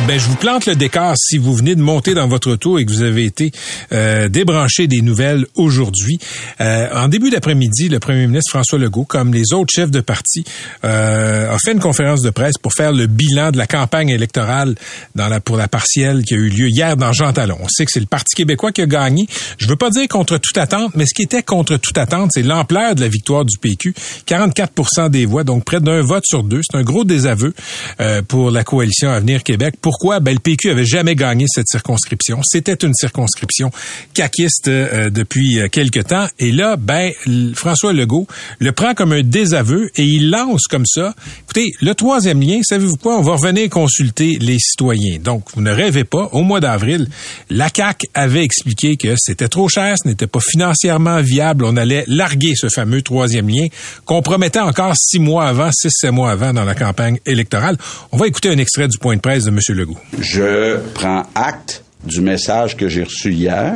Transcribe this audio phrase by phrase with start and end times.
[0.00, 2.84] Ben, je vous plante le décor si vous venez de monter dans votre auto et
[2.84, 3.52] que vous avez été
[3.92, 6.18] euh, débranché des nouvelles aujourd'hui.
[6.60, 10.44] Euh, en début d'après-midi, le premier ministre François Legault, comme les autres chefs de parti,
[10.84, 14.74] euh, a fait une conférence de presse pour faire le bilan de la campagne électorale
[15.14, 17.56] dans la, pour la partielle qui a eu lieu hier dans Jean Talon.
[17.62, 19.26] On sait que c'est le Parti québécois qui a gagné.
[19.56, 22.42] Je veux pas dire contre toute attente, mais ce qui était contre toute attente, c'est
[22.42, 23.94] l'ampleur de la victoire du PQ.
[24.26, 26.60] 44% des voix, donc près d'un vote sur deux.
[26.62, 27.54] C'est un gros désaveu
[28.00, 29.76] euh, pour la coalition Avenir Québec.
[29.84, 30.18] Pourquoi?
[30.18, 32.40] Ben, le PQ avait jamais gagné cette circonscription.
[32.42, 33.70] C'était une circonscription
[34.14, 36.26] caquiste euh, depuis euh, quelque temps.
[36.38, 37.12] Et là, ben,
[37.54, 38.26] François Legault
[38.60, 41.14] le prend comme un désaveu et il lance comme ça.
[41.42, 43.18] Écoutez, le troisième lien, savez-vous quoi?
[43.18, 45.18] On va revenir consulter les citoyens.
[45.18, 46.30] Donc, vous ne rêvez pas.
[46.32, 47.06] Au mois d'avril,
[47.50, 51.66] la CAQ avait expliqué que c'était trop cher, ce n'était pas financièrement viable.
[51.66, 53.66] On allait larguer ce fameux troisième lien
[54.06, 57.76] qu'on promettait encore six mois avant, six, sept mois avant dans la campagne électorale.
[58.12, 59.58] On va écouter un extrait du point de presse de M.
[59.74, 59.98] Legault.
[60.20, 63.74] Je prends acte du message que j'ai reçu hier.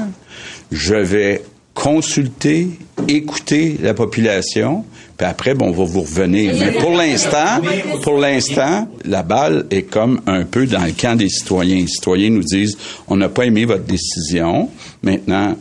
[0.71, 1.43] Je vais
[1.75, 2.69] consulter,
[3.07, 4.85] écouter la population,
[5.17, 6.55] puis après, bon, on va vous revenir.
[6.59, 7.61] Mais pour l'instant,
[8.03, 11.77] pour l'instant, la balle est comme un peu dans le camp des citoyens.
[11.77, 12.77] Les citoyens nous disent,
[13.09, 14.71] on n'a pas aimé votre décision.
[15.03, 15.57] Maintenant,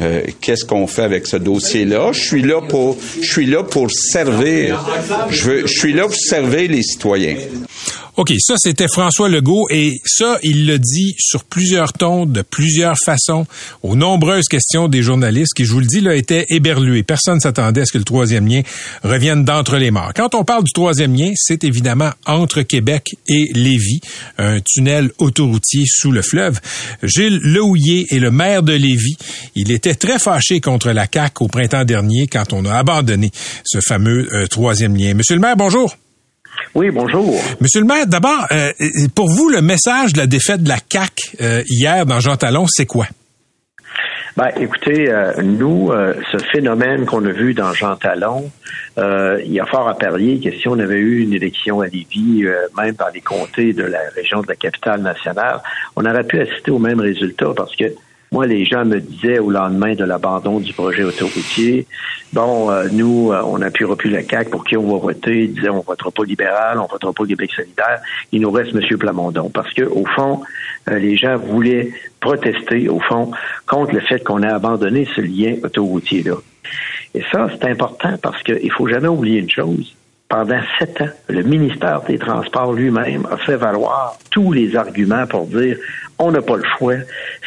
[0.00, 2.12] euh, qu'est-ce qu'on fait avec ce dossier-là?
[2.12, 4.84] Je suis là pour, je suis là pour servir.
[5.30, 7.36] Je, veux, je suis là pour servir les citoyens.
[8.16, 12.96] OK, ça c'était François Legault et ça, il le dit sur plusieurs tons, de plusieurs
[13.04, 13.46] façons,
[13.82, 17.02] aux nombreuses questions des journalistes qui, je vous le dis, là, étaient éberlués.
[17.02, 18.62] Personne s'attendait à ce que le troisième lien
[19.02, 20.12] revienne d'entre les morts.
[20.14, 24.00] Quand on parle du troisième lien, c'est évidemment entre Québec et Lévis,
[24.38, 26.60] un tunnel autoroutier sous le fleuve.
[27.02, 29.16] Gilles Lehouillier est le maire de Lévis.
[29.54, 33.30] Il était très fâché contre la CAQ au printemps dernier quand on a abandonné
[33.64, 35.14] ce fameux euh, troisième lien.
[35.14, 35.96] Monsieur le maire, bonjour.
[36.74, 37.34] Oui, bonjour.
[37.60, 38.70] Monsieur le maire, d'abord, euh,
[39.14, 42.66] pour vous, le message de la défaite de la CAC euh, hier dans Jean Talon,
[42.68, 43.06] c'est quoi?
[44.36, 45.90] Ben, écoutez, euh, nous,
[46.30, 48.50] ce phénomène qu'on a vu dans Jean Talon,
[48.98, 52.44] il y a fort à parier que si on avait eu une élection à Lévis,
[52.76, 55.60] même dans les comtés de la région de la capitale nationale,
[55.96, 57.84] on aurait pu assister au même résultat parce que
[58.36, 61.86] moi, les gens me disaient au lendemain de l'abandon du projet autoroutier,
[62.34, 65.44] bon, euh, nous, euh, on appuiera plus la CAQ pour qui on va voter.
[65.44, 68.02] Ils disaient, on votera pas libéral, on votera pas Québec solidaire.
[68.32, 68.98] Il nous reste M.
[68.98, 69.48] Plamondon.
[69.48, 70.42] Parce que, au fond,
[70.90, 73.30] euh, les gens voulaient protester, au fond,
[73.66, 76.34] contre le fait qu'on ait abandonné ce lien autoroutier-là.
[77.14, 79.96] Et ça, c'est important parce qu'il faut jamais oublier une chose
[80.28, 85.46] pendant sept ans, le ministère des Transports lui-même a fait valoir tous les arguments pour
[85.46, 85.76] dire
[86.18, 86.96] on n'a pas le choix,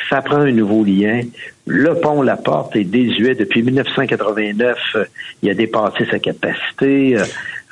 [0.09, 1.21] ça prend un nouveau lien.
[1.65, 4.77] Le pont La Porte est désuet depuis 1989.
[5.41, 7.17] Il a dépassé sa capacité.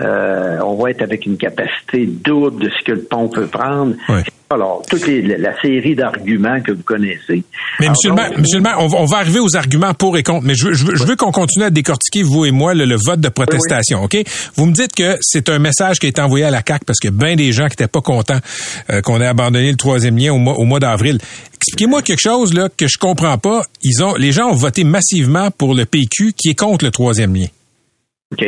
[0.01, 3.95] Euh, on va être avec une capacité double de ce que le pont peut prendre.
[4.49, 7.43] Alors, toute la série d'arguments que vous connaissez.
[7.81, 10.45] Mais monsieur, le maire, monsieur le maire, on, va arriver aux arguments pour et contre,
[10.45, 14.15] mais je veux, qu'on continue à décortiquer, vous et moi, le, vote de protestation, OK?
[14.55, 16.99] Vous me dites que c'est un message qui a été envoyé à la CAQ parce
[16.99, 18.39] que bien des gens qui n'étaient pas contents
[18.89, 21.17] euh, qu'on ait abandonné le troisième lien au mois, au mois d'avril.
[21.55, 23.63] Expliquez-moi quelque chose là que je comprends pas.
[23.83, 27.35] Ils ont, les gens ont voté massivement pour le PQ qui est contre le troisième
[27.35, 27.47] lien.
[28.31, 28.45] OK.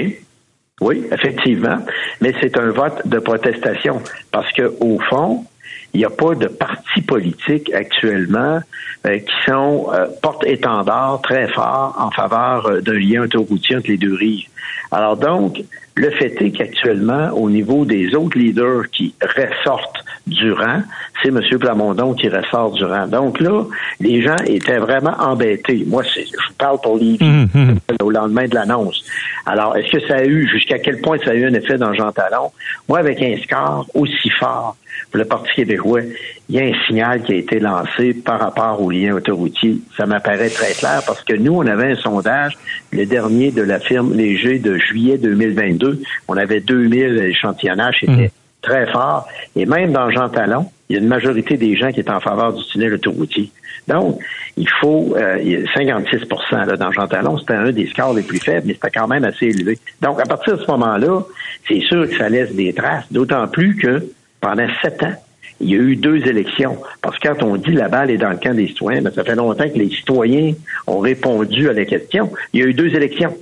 [0.81, 1.77] Oui, effectivement.
[2.21, 4.01] Mais c'est un vote de protestation
[4.31, 5.45] parce que, au fond,
[5.93, 8.59] il n'y a pas de partis politiques actuellement
[9.05, 13.97] euh, qui sont euh, porte-étendard très fort en faveur euh, d'un lien autoroutier entre les
[13.97, 14.47] deux rives.
[14.91, 15.63] Alors donc,
[15.95, 20.81] le fait est qu'actuellement, au niveau des autres leaders qui ressortent du rang,
[21.21, 21.41] c'est M.
[21.59, 23.07] Plamondon qui ressort du rang.
[23.07, 23.65] Donc là,
[23.99, 25.83] les gens étaient vraiment embêtés.
[25.87, 27.77] Moi, je vous parle pour les mmh, mmh.
[28.01, 29.03] au lendemain de l'annonce.
[29.45, 31.93] Alors, est-ce que ça a eu, jusqu'à quel point ça a eu un effet dans
[31.93, 32.51] Jean Talon?
[32.87, 34.77] Moi, avec un score aussi fort
[35.11, 36.01] pour le Parti québécois,
[36.49, 39.77] il y a un signal qui a été lancé par rapport au lien autoroutier.
[39.97, 42.57] Ça m'apparaît très clair parce que nous, on avait un sondage,
[42.91, 46.01] le dernier de la firme Léger de juillet 2022.
[46.27, 48.29] On avait 2000 échantillonnages, c'était mmh.
[48.61, 49.27] très fort.
[49.55, 52.19] Et même dans Jean Talon, il y a une majorité des gens qui étaient en
[52.19, 53.51] faveur du tunnel autoroutier.
[53.87, 54.19] Donc,
[54.57, 56.21] il faut euh, 56
[56.51, 59.23] là, dans Jean Talon, c'était un des scores les plus faibles, mais c'était quand même
[59.23, 59.79] assez élevé.
[60.01, 61.21] Donc, à partir de ce moment-là,
[61.67, 64.03] c'est sûr que ça laisse des traces, d'autant plus que
[64.41, 65.15] pendant sept ans,
[65.61, 66.77] il y a eu deux élections.
[67.01, 69.23] Parce que quand on dit la balle est dans le camp des citoyens, ben, ça
[69.23, 70.53] fait longtemps que les citoyens
[70.87, 72.31] ont répondu à la question.
[72.53, 73.35] Il y a eu deux élections.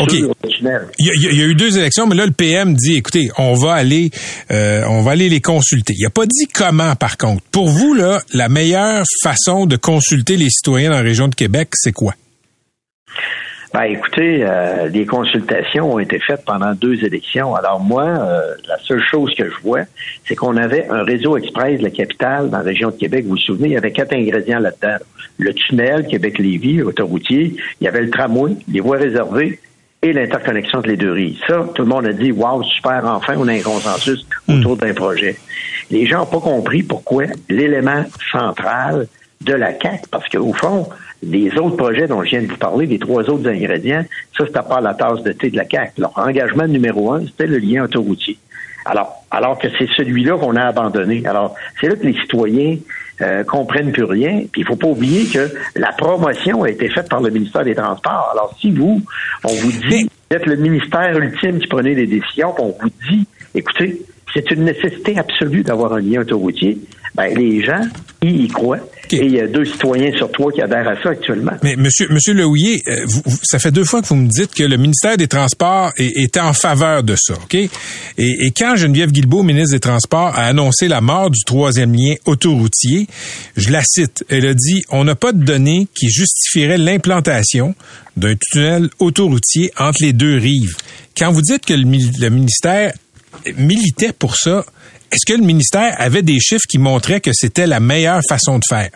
[0.00, 0.12] OK.
[0.12, 0.28] Il
[1.00, 4.10] y, a, eu deux élections, mais là, le PM dit, écoutez, on va aller,
[4.50, 5.94] euh, on va aller les consulter.
[5.96, 7.42] Il a pas dit comment, par contre.
[7.50, 11.70] Pour vous, là, la meilleure façon de consulter les citoyens dans la région de Québec,
[11.74, 12.14] c'est quoi?
[13.72, 17.54] Ben, écoutez, euh, les consultations ont été faites pendant deux élections.
[17.54, 19.82] Alors moi, euh, la seule chose que je vois,
[20.26, 23.24] c'est qu'on avait un réseau express de la capitale dans la région de Québec.
[23.24, 24.96] Vous vous souvenez, il y avait quatre ingrédients là-dedans.
[25.36, 29.60] Le tunnel Québec-Lévis, autoroutier, il y avait le tramway, les voies réservées
[30.00, 31.38] et l'interconnexion de les deux rives.
[31.46, 34.94] Ça, tout le monde a dit, wow, super, enfin, on a un consensus autour d'un
[34.94, 35.36] projet.
[35.90, 39.08] Les gens n'ont pas compris pourquoi l'élément central
[39.40, 40.88] de la CAC, parce qu'au fond,
[41.22, 44.04] les autres projets dont je viens de vous parler, les trois autres ingrédients,
[44.36, 45.98] ça, c'était pas la tasse de thé de la CAC.
[45.98, 48.38] Leur engagement numéro un, c'était le lien autoroutier.
[48.84, 51.22] Alors, alors que c'est celui-là qu'on a abandonné.
[51.26, 52.76] Alors, c'est là que les citoyens
[53.20, 54.44] euh, comprennent plus rien.
[54.50, 57.74] Puis il faut pas oublier que la promotion a été faite par le ministère des
[57.74, 58.30] Transports.
[58.32, 59.02] Alors, si vous,
[59.44, 63.26] on vous dit, vous êtes le ministère ultime qui prenait les décisions, on vous dit,
[63.54, 64.00] écoutez,
[64.32, 66.78] c'est une nécessité absolue d'avoir un lien autoroutier,
[67.14, 67.80] ben, les gens,
[68.22, 68.78] ils y croient.
[69.16, 71.52] Et il y a deux citoyens sur trois qui adhèrent à ça actuellement.
[71.62, 73.06] Mais monsieur, monsieur Lehouillier, euh,
[73.42, 76.52] ça fait deux fois que vous me dites que le ministère des Transports était en
[76.52, 77.54] faveur de ça, OK?
[77.54, 77.68] Et,
[78.18, 83.06] et, quand Geneviève Guilbeault, ministre des Transports, a annoncé la mort du troisième lien autoroutier,
[83.56, 87.74] je la cite, elle a dit «On n'a pas de données qui justifieraient l'implantation
[88.16, 90.76] d'un tunnel autoroutier entre les deux rives.»
[91.16, 92.92] Quand vous dites que le, le ministère
[93.56, 94.64] militait pour ça,
[95.10, 98.64] est-ce que le ministère avait des chiffres qui montraient que c'était la meilleure façon de
[98.68, 98.90] faire?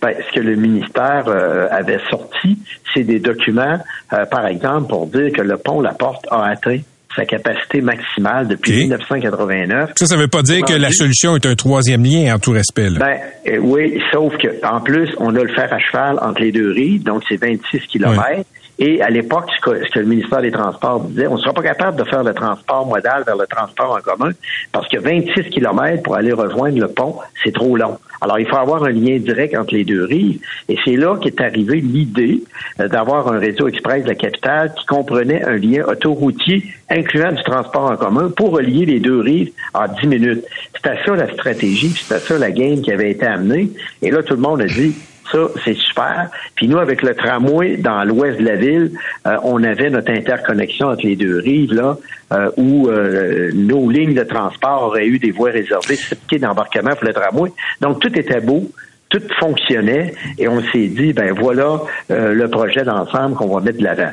[0.00, 2.58] Ben, ce que le ministère euh, avait sorti,
[2.94, 3.78] c'est des documents,
[4.12, 6.78] euh, par exemple, pour dire que le pont La Porte a atteint
[7.16, 9.92] sa capacité maximale depuis 1989.
[9.96, 12.90] Ça, ça veut pas dire que la solution est un troisième lien en tout respect.
[12.90, 13.18] Ben,
[13.48, 16.70] euh, oui, sauf que en plus, on a le fer à cheval entre les deux
[16.70, 18.46] rives, donc c'est 26 kilomètres.
[18.78, 21.96] Et à l'époque, ce que, le ministère des Transports disait, on ne sera pas capable
[21.96, 24.32] de faire le transport modal vers le transport en commun
[24.70, 27.98] parce que 26 kilomètres pour aller rejoindre le pont, c'est trop long.
[28.20, 30.40] Alors, il faut avoir un lien direct entre les deux rives.
[30.68, 32.42] Et c'est là qu'est arrivée l'idée
[32.80, 37.42] euh, d'avoir un réseau express de la capitale qui comprenait un lien autoroutier incluant du
[37.42, 40.44] transport en commun pour relier les deux rives en 10 minutes.
[40.74, 43.70] C'était ça la stratégie, c'était ça la game qui avait été amenée.
[44.02, 44.94] Et là, tout le monde a dit,
[45.30, 46.30] ça, c'est super.
[46.54, 48.92] Puis nous, avec le tramway dans l'ouest de la ville,
[49.26, 51.96] euh, on avait notre interconnexion entre les deux rives, là,
[52.32, 57.06] euh, où euh, nos lignes de transport auraient eu des voies réservées, pieds d'embarquement pour
[57.06, 57.52] le tramway.
[57.80, 58.70] Donc, tout était beau.
[59.08, 63.84] Tout fonctionnait et on s'est dit, ben voilà le projet d'ensemble qu'on va mettre de
[63.84, 64.10] l'avant.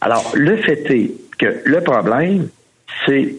[0.00, 2.46] Alors, le fait est que le problème,
[3.04, 3.34] c'est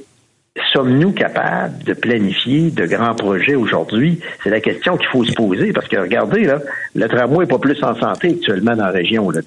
[0.73, 4.19] sommes-nous capables de planifier de grands projets aujourd'hui?
[4.43, 6.59] C'est la question qu'il faut se poser parce que regardez, là,
[6.93, 9.29] le tramway n'est pas plus en santé actuellement dans la région.
[9.29, 9.39] Là,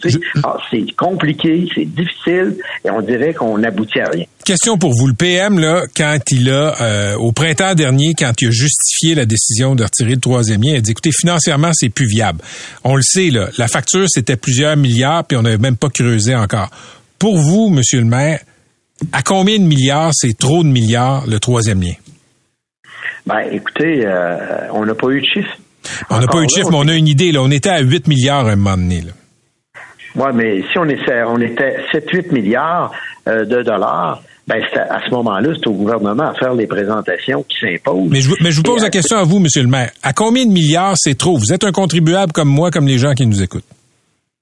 [0.45, 4.25] ah, c'est compliqué, c'est difficile et on dirait qu'on n'aboutit à rien.
[4.47, 5.07] Question pour vous.
[5.07, 9.27] Le PM, là, quand il a, euh, au printemps dernier, quand il a justifié la
[9.27, 12.41] décision de retirer le troisième lien, il a dit, écoutez, financièrement, c'est plus viable.
[12.83, 16.35] On le sait, là, la facture, c'était plusieurs milliards, puis on n'avait même pas creusé
[16.35, 16.71] encore.
[17.19, 18.41] Pour vous, Monsieur le maire,
[19.13, 21.95] à combien de milliards, c'est trop de milliards, le troisième lien?
[23.27, 25.57] Ben, écoutez, euh, on n'a pas eu de chiffre.
[26.11, 27.33] On n'a pas eu de chiffre, mais on a une idée.
[27.33, 27.41] Là.
[27.43, 29.03] On était à 8 milliards à un moment donné.
[30.17, 32.93] Oui, mais si on était, on était 7-8 milliards
[33.27, 34.61] euh, de dollars, ben
[34.91, 38.11] à ce moment-là, c'est au gouvernement à faire les présentations qui s'imposent.
[38.11, 39.91] Mais je, mais je vous pose la question à vous, Monsieur le maire.
[40.03, 41.37] À combien de milliards c'est trop?
[41.39, 43.65] Vous êtes un contribuable comme moi, comme les gens qui nous écoutent.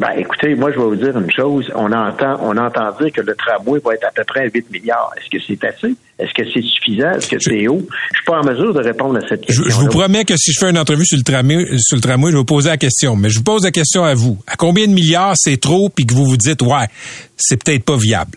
[0.03, 1.71] Ben, écoutez, moi, je vais vous dire une chose.
[1.77, 4.69] On entend, on entend dire que le tramway va être à peu près à 8
[4.73, 5.13] milliards.
[5.17, 5.95] Est-ce que c'est assez?
[6.19, 7.13] Est-ce que c'est suffisant?
[7.13, 7.87] Est-ce que c'est haut?
[8.11, 9.63] Je suis pas en mesure de répondre à cette question.
[9.65, 12.33] Je, vous promets que si je fais une entrevue sur le tramway, sur le tramway,
[12.33, 13.15] je vais vous poser la question.
[13.15, 14.39] Mais je vous pose la question à vous.
[14.49, 16.89] À combien de milliards c'est trop puis que vous vous dites, ouais,
[17.37, 18.33] c'est peut-être pas viable?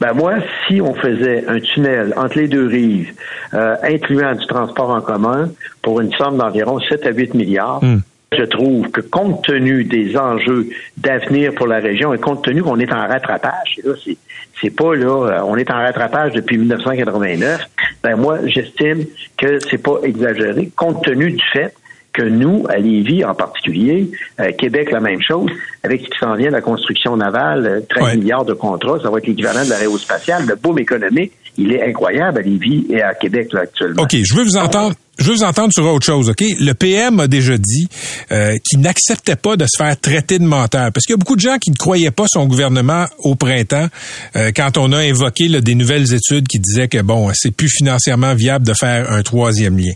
[0.00, 0.34] Ben moi,
[0.68, 3.12] si on faisait un tunnel entre les deux rives,
[3.54, 5.50] euh, incluant du transport en commun,
[5.82, 7.98] pour une somme d'environ 7 à 8 milliards, hmm
[8.36, 12.78] je trouve que compte tenu des enjeux d'avenir pour la région et compte tenu qu'on
[12.78, 14.16] est en rattrapage, et là, c'est,
[14.60, 17.60] c'est pas là, euh, on est en rattrapage depuis 1989,
[18.02, 19.04] ben moi, j'estime
[19.36, 21.74] que c'est pas exagéré, compte tenu du fait
[22.12, 25.50] que nous, à Lévis en particulier, euh, Québec, la même chose,
[25.82, 29.10] avec ce qui s'en vient de la construction navale, 13 euh, milliards de contrats, ça
[29.10, 33.14] va être l'équivalent de l'aérospatiale, le boom économique, il est incroyable à Lévis et à
[33.14, 34.02] Québec là, actuellement.
[34.02, 34.94] OK, je veux vous entendre.
[35.18, 36.44] Je veux vous entendre sur autre chose, OK?
[36.60, 37.88] Le PM a déjà dit
[38.32, 40.92] euh, qu'il n'acceptait pas de se faire traiter de menteur.
[40.92, 43.88] Parce qu'il y a beaucoup de gens qui ne croyaient pas son gouvernement au printemps
[44.36, 48.34] euh, quand on a évoqué des nouvelles études qui disaient que, bon, c'est plus financièrement
[48.34, 49.92] viable de faire un troisième lien.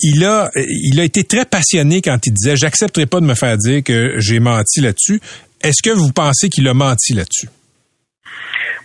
[0.00, 3.56] Il a, il a été très passionné quand il disait «J'accepterai pas de me faire
[3.58, 5.20] dire que j'ai menti là-dessus».
[5.62, 7.48] Est-ce que vous pensez qu'il a menti là-dessus?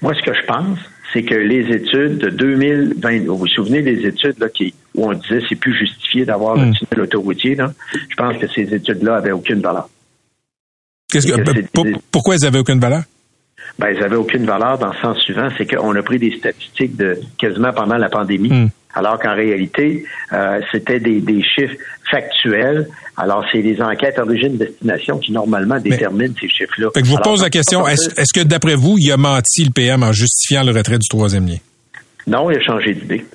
[0.01, 0.80] Moi, ce que je pense,
[1.13, 5.13] c'est que les études de 2020, vous vous souvenez des études là, qui, où on
[5.13, 6.74] disait c'est plus justifié d'avoir un hmm.
[6.74, 7.72] tunnel autoroutier, là?
[8.10, 9.89] je pense que ces études-là avaient aucune valeur.
[11.12, 13.03] Qu'est-ce que, pourquoi elles avaient aucune valeur?
[13.79, 16.96] ben, ils n'avaient aucune valeur dans le sens suivant, c'est qu'on a pris des statistiques
[16.96, 18.50] de quasiment pendant la pandémie.
[18.50, 18.70] Hmm.
[18.93, 20.03] Alors qu'en réalité,
[20.34, 21.75] euh, c'était des, des, chiffres
[22.10, 22.89] factuels.
[23.15, 26.89] Alors, c'est les enquêtes origine-destination qui normalement déterminent ces chiffres-là.
[26.93, 29.63] Fait que je vous pose la question, est-ce est que d'après vous, il a menti
[29.63, 31.58] le PM en justifiant le retrait du troisième lien?
[32.27, 33.25] Non, il a changé d'idée.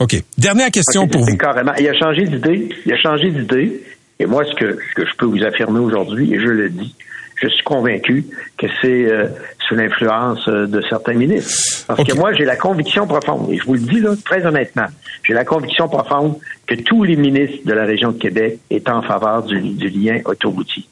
[0.00, 0.16] OK.
[0.36, 1.36] Dernière question pour vous.
[1.36, 1.72] Carrément.
[1.78, 2.68] Il a changé d'idée.
[2.84, 3.82] Il a changé d'idée.
[4.18, 6.94] Et moi, ce que, ce que je peux vous affirmer aujourd'hui, et je le dis,
[7.36, 8.24] je suis convaincu
[8.58, 9.26] que c'est euh,
[9.68, 11.84] sous l'influence euh, de certains ministres.
[11.86, 14.86] Parce que moi, j'ai la conviction profonde, et je vous le dis là, très honnêtement,
[15.24, 16.36] j'ai la conviction profonde
[16.66, 20.20] que tous les ministres de la région de Québec étaient en faveur du, du lien
[20.24, 20.84] autoroutier.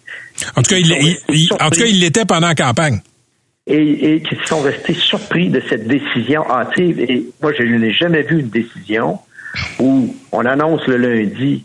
[0.56, 3.00] En tout cas, il, il, en tout cas, il l'était pendant la campagne.
[3.68, 6.98] Et, et qui sont restés surpris de cette décision hâtive.
[6.98, 9.20] Et moi, je n'ai jamais vu une décision
[9.78, 11.64] où on annonce le lundi,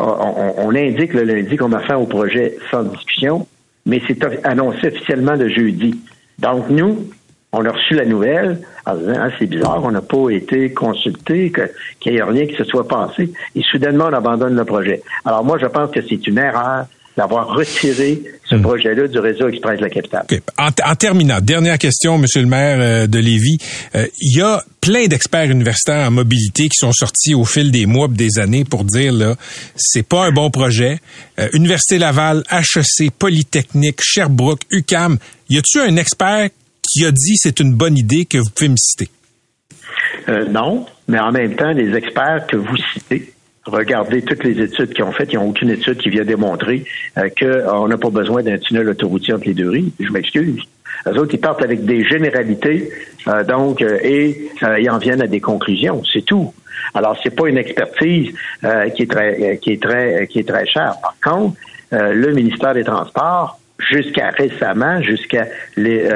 [0.00, 3.46] on, on indique le lundi qu'on va faire au projet sans discussion,
[3.86, 6.00] mais c'est annoncé officiellement le jeudi.
[6.40, 7.08] Donc, nous,
[7.52, 11.52] on a reçu la nouvelle en disant ah, c'est bizarre, on n'a pas été consulté,
[11.98, 15.02] qu'il n'y ait rien qui se soit passé, et soudainement on abandonne le projet.
[15.24, 16.86] Alors moi, je pense que c'est une erreur
[17.20, 18.62] d'avoir retiré ce hmm.
[18.62, 20.24] projet-là du réseau Express de la capitale.
[20.56, 23.58] En, terminant, dernière question, Monsieur le maire euh, de Lévis.
[23.94, 27.84] Euh, il y a plein d'experts universitaires en mobilité qui sont sortis au fil des
[27.84, 29.34] mois, des années pour dire là,
[29.76, 30.98] c'est pas un bon projet.
[31.38, 35.18] Euh, Université Laval, HEC, Polytechnique, Sherbrooke, UCAM.
[35.50, 36.48] Y a-tu un expert
[36.90, 39.10] qui a dit c'est une bonne idée que vous pouvez me citer?
[40.50, 43.32] non, mais en même temps, les experts que vous citez
[43.70, 45.32] Regardez toutes les études qu'ils ont faites.
[45.32, 46.84] Ils n'ont aucune étude qui vient démontrer
[47.18, 49.92] euh, qu'on n'a pas besoin d'un tunnel autoroutier entre les deux rives.
[50.00, 50.60] Je m'excuse.
[51.06, 52.90] Les autres, ils partent avec des généralités,
[53.28, 56.02] euh, donc, euh, et ils en viennent à des conclusions.
[56.12, 56.52] C'est tout.
[56.94, 58.34] Alors, c'est pas une expertise
[58.96, 60.94] qui est très, qui est très, qui est très chère.
[61.00, 61.56] Par contre,
[61.92, 65.46] le ministère des Transports jusqu'à récemment, jusqu'à
[65.76, 66.08] les,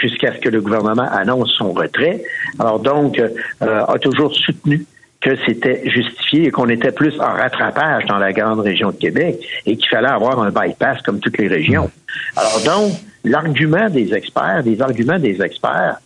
[0.00, 2.22] jusqu'à ce que le gouvernement annonce son retrait.
[2.58, 3.20] Alors donc,
[3.60, 4.84] a toujours soutenu
[5.20, 9.36] que c'était justifié et qu'on était plus en rattrapage dans la grande région de Québec
[9.66, 11.90] et qu'il fallait avoir un bypass comme toutes les régions.
[12.36, 12.92] Alors donc,
[13.24, 15.98] l'argument des experts, des arguments des experts,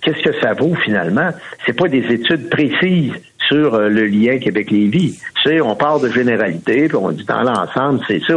[0.00, 1.30] qu'est-ce que ça vaut finalement?
[1.66, 3.12] C'est pas des études précises
[3.48, 5.20] sur euh, le lien Québec-Lévis.
[5.42, 8.34] Tu sais, on parle de généralité, puis on dit dans l'ensemble, c'est ça.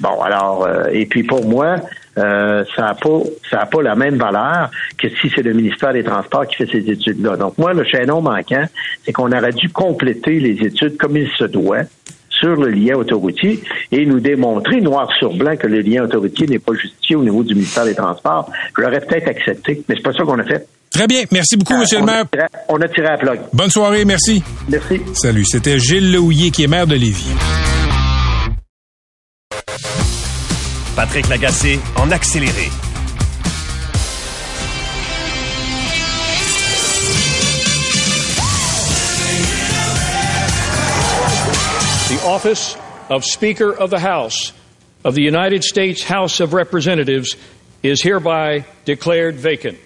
[0.00, 1.76] Bon, alors, euh, et puis pour moi,
[2.18, 5.92] euh, ça n'a pas ça a pas la même valeur que si c'est le ministère
[5.92, 7.36] des Transports qui fait ces études-là.
[7.36, 8.64] Donc moi, le chaînon manquant,
[9.04, 11.82] c'est qu'on aurait dû compléter les études comme il se doit
[12.28, 16.58] sur le lien autoroutier et nous démontrer noir sur blanc que le lien autoroutier n'est
[16.58, 18.50] pas justifié au niveau du ministère des Transports.
[18.76, 20.66] Je l'aurais peut-être accepté, mais c'est pas ça qu'on a fait.
[20.90, 21.22] Très bien.
[21.30, 22.26] Merci beaucoup, Monsieur le maire.
[22.68, 23.40] on a tiré à plug.
[23.52, 24.04] Bonne soirée.
[24.04, 24.42] Merci.
[24.68, 25.00] Merci.
[25.14, 25.44] Salut.
[25.46, 27.32] C'était Gilles Lehouillier, qui est maire de Lévis.
[30.94, 32.68] Patrick Lagacé en accéléré.
[42.08, 42.76] The office
[43.08, 44.52] of Speaker of the House
[45.04, 47.36] of the United States House of Representatives
[47.82, 49.78] is hereby declared vacant.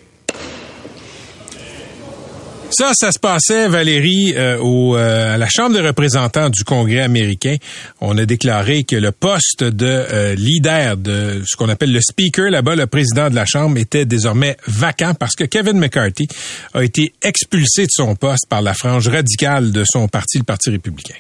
[2.78, 7.00] Ça, ça se passait, Valérie, euh, au, euh, à la Chambre des représentants du Congrès
[7.00, 7.56] américain.
[8.02, 12.50] On a déclaré que le poste de euh, leader de ce qu'on appelle le speaker
[12.50, 16.28] là-bas, le président de la Chambre, était désormais vacant parce que Kevin McCarthy
[16.75, 20.68] a été expulsé de son poste par la frange radicale de son parti, le Parti
[20.68, 21.14] républicain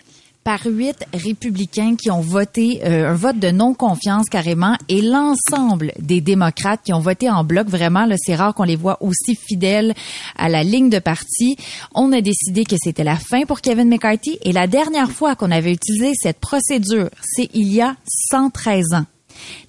[0.46, 6.20] par huit républicains qui ont voté euh, un vote de non-confiance carrément et l'ensemble des
[6.20, 7.66] démocrates qui ont voté en bloc.
[7.66, 9.92] Vraiment, c'est rare qu'on les voit aussi fidèles
[10.36, 11.56] à la ligne de parti.
[11.96, 15.50] On a décidé que c'était la fin pour Kevin McCarthy et la dernière fois qu'on
[15.50, 17.96] avait utilisé cette procédure, c'est il y a
[18.30, 19.15] 113 ans.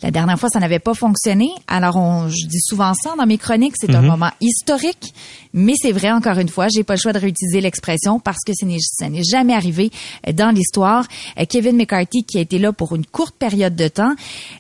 [0.02, 1.50] La dernière fois, ça n'avait pas fonctionné.
[1.68, 4.08] Alors, on, je dis souvent ça dans mes chroniques, c'est un mhm.
[4.08, 5.14] moment historique,
[5.54, 8.54] mais c'est vrai, encore une fois, j'ai pas le choix de réutiliser l'expression parce que
[8.54, 9.92] ça n'est jamais arrivé
[10.34, 11.06] dans l'histoire.
[11.40, 14.14] Euh, Kevin McCarthy, qui a été là pour une courte période de temps,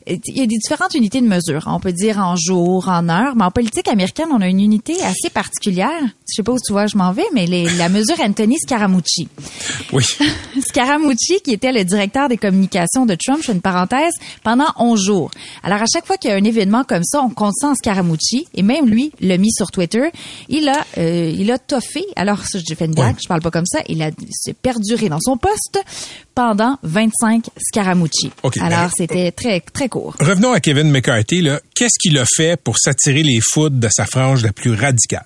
[0.09, 1.63] euh, il y a des différentes unités de mesure.
[1.67, 5.01] On peut dire en jours, en heures, mais en politique américaine, on a une unité
[5.03, 6.01] assez particulière.
[6.27, 9.27] Je sais pas où tu vois, je m'en vais, mais la mesure Anthony Scaramucci.
[9.93, 10.03] Oui.
[10.61, 15.01] Scaramucci, qui était le directeur des communications de Trump, je fais une parenthèse, pendant 11
[15.03, 15.31] jours.
[15.63, 17.75] Alors, à chaque fois qu'il y a un événement comme ça, on compte ça en
[17.75, 20.09] Scaramucci, et même lui l'a mis sur Twitter.
[20.49, 23.65] Il a, euh, il a toffé, alors je fais une blague, je parle pas comme
[23.65, 25.79] ça, il a s'est perduré dans son poste
[26.35, 28.31] pendant 25 Scaramucci.
[28.59, 30.15] Alors, c'était très, très court.
[30.19, 31.59] Revenons à Kevin McCarthy, là.
[31.75, 35.25] Qu'est-ce qu'il a fait pour s'attirer les foudres de sa frange la plus radicale?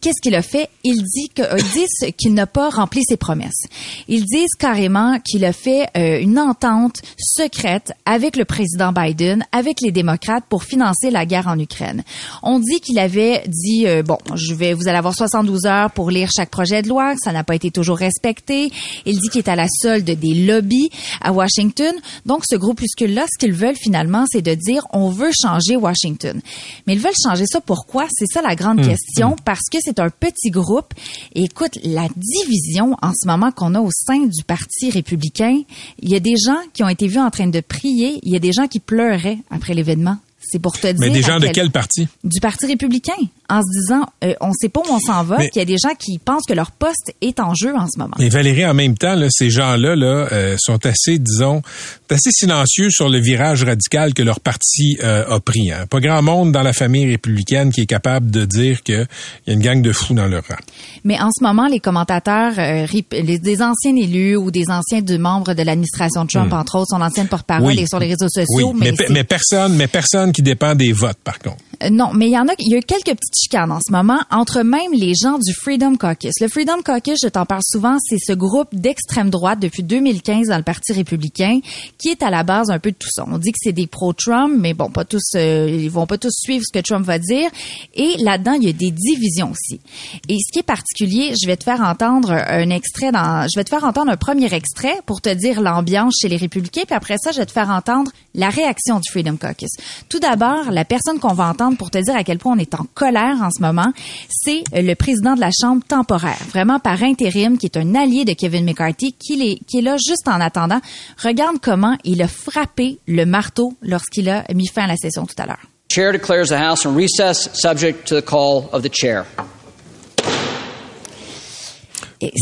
[0.00, 0.68] Qu'est-ce qu'il a fait?
[0.82, 3.66] Il dit que, ils disent qu'il n'a pas rempli ses promesses.
[4.08, 9.80] Ils disent carrément qu'il a fait euh, une entente secrète avec le président Biden, avec
[9.80, 12.02] les démocrates pour financer la guerre en Ukraine.
[12.42, 16.10] On dit qu'il avait dit, euh, bon, je vais, vous allez avoir 72 heures pour
[16.10, 18.72] lire chaque projet de loi, ça n'a pas été toujours respecté.
[19.04, 20.90] Il dit qu'il est à la solde des lobbies
[21.20, 21.94] à Washington.
[22.26, 26.40] Donc, ce groupuscule-là, ce qu'ils veulent finalement, c'est de dire, on veut changer Washington.
[26.86, 28.06] Mais ils veulent changer ça pourquoi?
[28.10, 30.94] C'est ça la grande question, parce que c'est un petit groupe.
[31.34, 35.62] Et écoute, la division en ce moment qu'on a au sein du Parti républicain,
[36.00, 38.36] il y a des gens qui ont été vus en train de prier, il y
[38.36, 40.18] a des gens qui pleuraient après l'événement.
[40.40, 40.96] C'est pour te dire.
[40.98, 42.08] Mais des gens de quel parti?
[42.24, 43.12] Du Parti républicain,
[43.50, 45.62] en se disant, euh, on sait pas où on s'en va, Mais- puis il y
[45.62, 48.14] a des gens qui pensent que leur poste est en jeu en ce moment.
[48.18, 51.62] Et Valérie, en même temps, là, ces gens-là là, euh, sont assez, disons,
[52.08, 55.70] assez silencieux sur le virage radical que leur parti euh, a pris.
[55.72, 55.86] Hein.
[55.90, 59.06] Pas grand monde dans la famille républicaine qui est capable de dire qu'il
[59.46, 60.56] y a une gang de fous dans leur rang.
[61.04, 65.54] Mais en ce moment, les commentateurs, euh, les, des anciens élus ou des anciens membres
[65.54, 67.66] de l'administration Trump, entre autres, son ancienne porte-parole Hmm.
[67.76, 67.80] Oui.
[67.80, 68.72] et sur les réseaux Oui, sociaux.
[68.72, 71.56] mais, mais mais personne, mais personne qui dépend des votes, par contre.
[71.82, 73.92] Euh, non, mais il y en a, il y a quelques petites chicanes en ce
[73.92, 76.32] moment entre même les gens du Freedom Caucus.
[76.40, 80.56] Le Freedom Caucus, je t'en parle souvent, c'est ce groupe d'extrême droite depuis 2015 dans
[80.56, 81.60] le Parti républicain
[81.98, 83.24] qui est à la base un peu de tout ça.
[83.26, 86.32] On dit que c'est des pro-Trump, mais bon, pas tous, euh, ils vont pas tous
[86.32, 87.50] suivre ce que Trump va dire.
[87.94, 89.80] Et là-dedans, il y a des divisions aussi.
[90.28, 93.64] Et ce qui est particulier, je vais te faire entendre un extrait dans, je vais
[93.64, 97.16] te faire entendre un premier extrait pour te dire l'ambiance chez les républicains, puis après
[97.22, 99.70] ça, je vais te faire entendre la réaction du Freedom Caucus.
[100.08, 102.74] Tout d'abord, la personne qu'on va entendre pour te dire à quel point on est
[102.74, 103.92] en colère en ce moment,
[104.28, 108.32] c'est le président de la Chambre temporaire, vraiment par intérim, qui est un allié de
[108.32, 110.80] Kevin McCarthy, qui est, qui est là juste en attendant.
[111.22, 115.40] Regarde comment il a frappé le marteau lorsqu'il a mis fin à la session tout
[115.42, 115.60] à l'heure.
[115.92, 119.24] Chair declares the House in recess, subject to the call of the chair.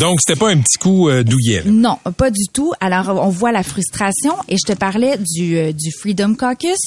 [0.00, 1.62] Donc, c'était pas un petit coup euh, douillet.
[1.64, 1.70] là.
[1.70, 2.72] Non, pas du tout.
[2.80, 6.78] Alors, on voit la frustration et je te parlais du, euh, du Freedom Caucus.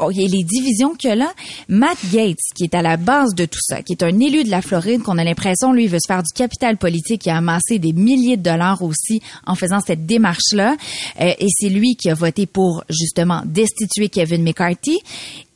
[0.00, 1.32] Oh, il y a les divisions qu'il a là.
[1.68, 4.50] Matt Gates, qui est à la base de tout ça, qui est un élu de
[4.50, 7.36] la Floride, qu'on a l'impression, lui, il veut se faire du capital politique et a
[7.36, 10.76] amassé des milliers de dollars aussi en faisant cette démarche-là.
[11.20, 14.98] Euh, et c'est lui qui a voté pour, justement, destituer Kevin McCarthy.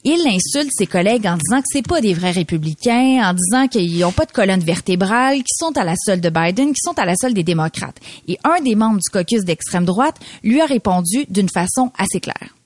[0.04, 3.98] Il insulte ses collègues en disant que c'est pas des vrais républicains, en disant qu'ils
[3.98, 7.04] n'ont pas de colonne vertébrale, qu'ils sont à la solde de Biden, qu'ils sont à
[7.04, 8.00] la solde des démocrates.
[8.28, 12.57] Et un des membres du caucus d'extrême droite lui a répondu d'une façon assez claire.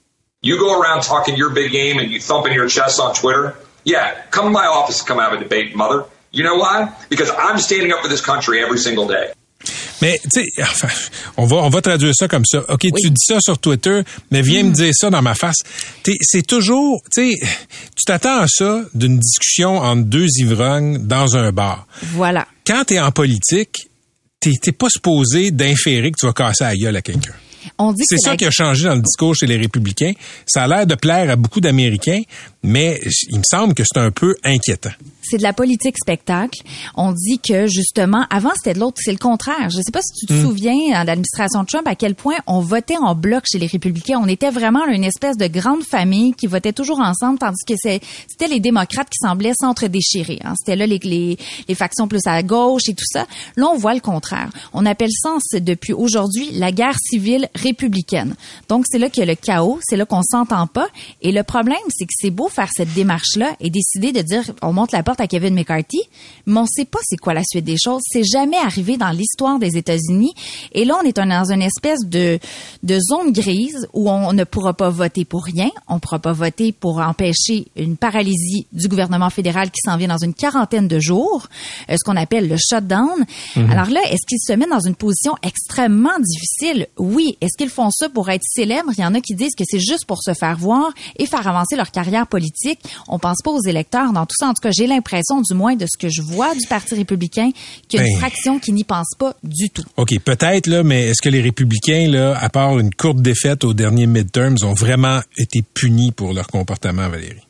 [0.42, 3.54] You go around talking your big game and you thumping your chest on Twitter?
[3.84, 6.04] Yeah, come to my office and come have a debate, mother.
[6.32, 6.88] You know why?
[7.10, 9.32] Because I'm standing up for this country every single day.
[10.00, 10.88] Mais tu sais, enfin,
[11.36, 12.64] on va on va traduire ça comme ça.
[12.68, 14.02] Ok, tu dis ça sur Twitter,
[14.32, 15.58] mais viens me dire ça dans ma face.
[16.02, 17.38] T'es- C'est toujours, tu sais,
[17.96, 21.86] tu t'attends à ça d'une discussion entre deux ivrognes dans un bar.
[22.14, 22.48] Voilà.
[22.66, 23.76] Quand t'es en politique,
[24.40, 27.32] t'es t'es pas supposé d'inférer que tu vas casser la gueule à quelqu'un.
[27.78, 30.12] On dit C'est ça la- qui a changé dans le discours chez les républicains.
[30.46, 32.22] Ça a l'air de plaire à beaucoup d'Américains,
[32.62, 34.90] mais il me semble que c'est un peu inquiétant.
[35.22, 36.60] c'est de la politique spectacle.
[36.94, 39.70] On dit que justement, avant c'était de l'autre, c'est le contraire.
[39.70, 40.42] Je sais pas si tu te Hmm.
[40.42, 44.18] souviens à l'administration Trump à quel point on votait en bloc chez les républicains.
[44.22, 48.48] On était vraiment une espèce de grande famille qui votait toujours ensemble, tandis que c'était
[48.48, 50.40] les démocrates qui semblaient s'entre-déchirer.
[50.44, 50.54] hein.
[50.58, 53.26] C'était là les, les, les factions plus à gauche et tout ça.
[53.56, 54.50] Là, on voit le contraire.
[54.74, 58.34] On appelle ça depuis aujourd'hui la guerre civile républicaine.
[58.68, 60.88] Donc c'est là qu'il y a le chaos, c'est là qu'on s'entend pas.
[61.22, 64.72] Et le problème, c'est que c'est beau faire cette démarche-là et décider de dire on
[64.72, 66.02] monte la porte à Kevin McCarthy,
[66.46, 68.02] mais on sait pas c'est quoi la suite des choses.
[68.04, 70.34] C'est jamais arrivé dans l'histoire des États-Unis.
[70.72, 72.38] Et là, on est dans une espèce de,
[72.82, 75.70] de zone grise où on ne pourra pas voter pour rien.
[75.88, 80.08] On ne pourra pas voter pour empêcher une paralysie du gouvernement fédéral qui s'en vient
[80.08, 81.48] dans une quarantaine de jours,
[81.90, 83.24] euh, ce qu'on appelle le shutdown.
[83.70, 86.86] Alors là, est-ce qu'ils se mettent dans une position extrêmement difficile?
[86.98, 87.36] Oui.
[87.40, 88.90] Est-ce qu'ils font ça pour être célèbres?
[88.96, 91.46] Il y en a qui disent que c'est juste pour se faire voir et faire
[91.46, 92.41] avancer leur carrière politique.
[93.08, 94.46] On pense pas aux électeurs dans tout ça.
[94.48, 97.50] En tout cas, j'ai l'impression, du moins, de ce que je vois du Parti républicain,
[97.88, 98.18] qu'il y a une Ben.
[98.18, 99.84] fraction qui n'y pense pas du tout.
[99.96, 103.74] OK, peut-être, là, mais est-ce que les républicains, là, à part une courte défaite aux
[103.74, 107.42] derniers midterms, ont vraiment été punis pour leur comportement, Valérie?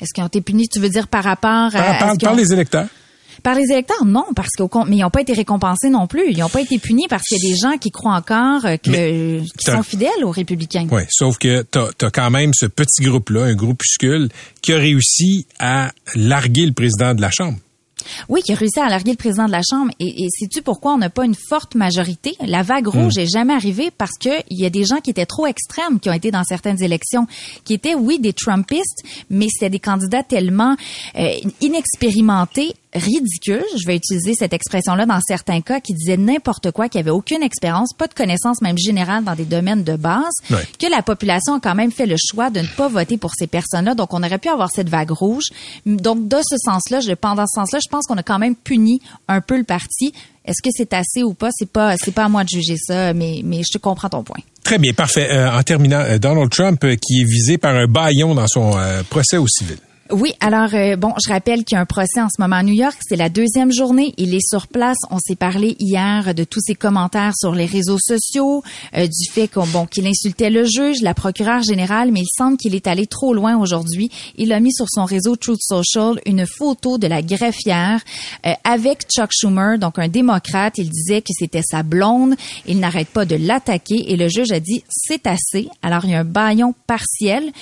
[0.00, 1.70] Est-ce qu'ils ont été punis, tu veux dire, par rapport à...
[1.70, 2.86] Par, par- par les électeurs?
[3.42, 6.30] Par les électeurs, non, parce qu'au compte, mais ils n'ont pas été récompensés non plus.
[6.30, 8.76] Ils n'ont pas été punis parce qu'il y a des gens qui croient encore euh,
[8.76, 10.86] que, Mais qui sont fidèles aux républicains.
[10.90, 14.28] Oui, sauf que t'as as quand même ce petit groupe-là, un groupuscule,
[14.62, 17.58] qui a réussi à larguer le président de la Chambre.
[18.28, 19.92] Oui, qui a réussi à larguer le président de la Chambre.
[19.98, 22.36] Et, et sais-tu pourquoi on n'a pas une forte majorité?
[22.46, 23.20] La vague rouge Hmm.
[23.20, 26.08] n'est jamais arrivée parce que il y a des gens qui étaient trop extrêmes qui
[26.08, 27.26] ont été dans certaines élections,
[27.64, 30.76] qui étaient, oui, des Trumpistes, mais c'était des candidats tellement
[31.18, 31.28] euh,
[31.60, 32.74] inexpérimentés.
[32.98, 37.10] Ridicule, je vais utiliser cette expression-là dans certains cas, qui disaient n'importe quoi, qui avait
[37.10, 41.54] aucune expérience, pas de connaissance même générale dans des domaines de base, que la population
[41.54, 43.94] a quand même fait le choix de ne pas voter pour ces personnes-là.
[43.94, 45.44] Donc, on aurait pu avoir cette vague rouge.
[45.86, 49.00] Donc, de ce sens-là, je, pendant ce sens-là, je pense qu'on a quand même puni
[49.28, 50.12] un peu le parti.
[50.44, 51.50] Est-ce que c'est assez ou pas?
[51.52, 54.40] C'est pas, c'est pas à moi de juger ça, mais, mais je comprends ton point.
[54.64, 55.30] Très bien, parfait.
[55.30, 58.72] Euh, en terminant, euh, Donald Trump euh, qui est visé par un baillon dans son
[59.08, 59.78] procès au civil.
[60.10, 62.62] Oui, alors euh, bon, je rappelle qu'il y a un procès en ce moment à
[62.62, 62.96] New York.
[63.06, 64.14] C'est la deuxième journée.
[64.16, 64.96] Il est sur place.
[65.10, 68.62] On s'est parlé hier de tous ses commentaires sur les réseaux sociaux,
[68.96, 72.56] euh, du fait qu'on bon qu'il insultait le juge, la procureure générale, mais il semble
[72.56, 74.10] qu'il est allé trop loin aujourd'hui.
[74.38, 78.00] Il a mis sur son réseau Truth Social une photo de la greffière
[78.46, 80.78] euh, avec Chuck Schumer, donc un démocrate.
[80.78, 82.34] Il disait que c'était sa blonde.
[82.66, 85.68] Il n'arrête pas de l'attaquer et le juge a dit c'est assez.
[85.82, 87.52] Alors il y a un baillon partiel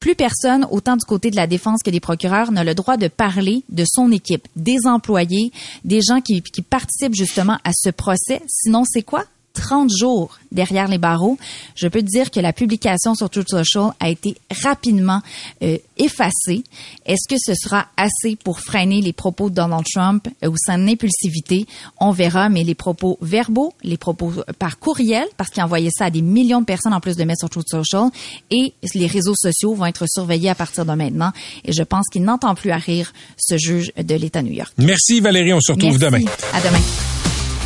[0.00, 3.08] plus personne, autant du côté de la défense que des procureurs, n'a le droit de
[3.08, 5.52] parler de son équipe, des employés,
[5.84, 8.40] des gens qui, qui participent justement à ce procès.
[8.48, 9.24] Sinon, c'est quoi?
[9.60, 11.38] 30 jours derrière les barreaux,
[11.76, 15.20] je peux te dire que la publication sur Truth Social a été rapidement
[15.62, 16.64] euh, effacée.
[17.06, 20.88] Est-ce que ce sera assez pour freiner les propos de Donald Trump euh, ou son
[20.88, 21.66] impulsivité?
[22.00, 26.10] On verra, mais les propos verbaux, les propos par courriel, parce qu'il envoyait ça à
[26.10, 28.08] des millions de personnes en plus de mettre sur Truth Social,
[28.50, 31.32] et les réseaux sociaux vont être surveillés à partir de maintenant.
[31.64, 34.72] Et je pense qu'il n'entend plus à rire ce juge de l'État New York.
[34.78, 36.22] Merci Valérie, on se retrouve demain.
[36.52, 36.80] À demain.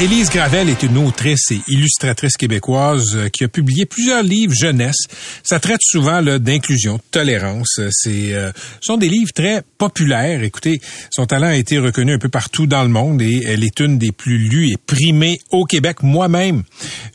[0.00, 5.06] Élise Gravel est une autrice et illustratrice québécoise euh, qui a publié plusieurs livres jeunesse.
[5.44, 7.80] Ça traite souvent d'inclusion, de tolérance.
[7.92, 10.42] C'est euh, sont des livres très populaires.
[10.42, 10.80] Écoutez,
[11.10, 13.96] son talent a été reconnu un peu partout dans le monde et elle est une
[13.96, 16.02] des plus lues et primées au Québec.
[16.02, 16.64] Moi-même,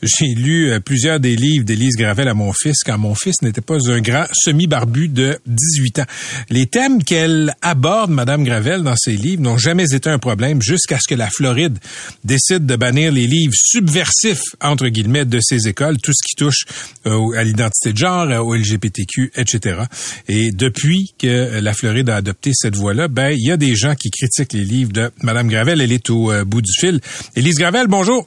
[0.02, 3.60] j'ai lu euh, plusieurs des livres d'Élise Gravel à mon fils quand mon fils n'était
[3.60, 6.06] pas un grand semi-barbu de 18 ans.
[6.48, 10.96] Les thèmes qu'elle aborde, Madame Gravel, dans ses livres n'ont jamais été un problème jusqu'à
[10.98, 11.78] ce que la Floride
[12.24, 16.64] décide de bannir les livres subversifs, entre guillemets, de ces écoles, tout ce qui touche
[17.06, 19.80] euh, à l'identité de genre, euh, au LGBTQ, etc.
[20.28, 23.96] Et depuis que la Floride a adopté cette voie-là, ben, il y a des gens
[23.96, 25.80] qui critiquent les livres de Madame Gravel.
[25.80, 27.00] Elle est au euh, bout du fil.
[27.34, 28.26] Élise Gravel, bonjour.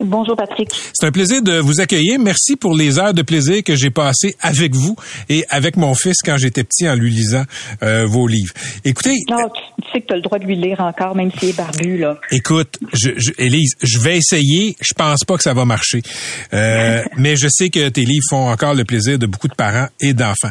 [0.00, 0.70] Bonjour Patrick.
[0.94, 2.18] C'est un plaisir de vous accueillir.
[2.18, 4.96] Merci pour les heures de plaisir que j'ai passées avec vous
[5.28, 7.44] et avec mon fils quand j'étais petit en lui lisant
[7.82, 8.54] euh, vos livres.
[8.84, 11.50] Écoutez, non, tu sais que tu as le droit de lui lire encore même s'il
[11.50, 12.16] est barbu là.
[12.30, 14.74] Écoute, je, je, Élise, je vais essayer.
[14.80, 16.00] Je pense pas que ça va marcher,
[16.54, 19.88] euh, mais je sais que tes livres font encore le plaisir de beaucoup de parents
[20.00, 20.50] et d'enfants.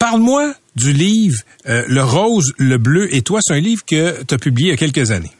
[0.00, 3.38] Parle-moi du livre euh, Le rose, le bleu et toi.
[3.42, 5.30] C'est un livre que tu as publié il y a quelques années.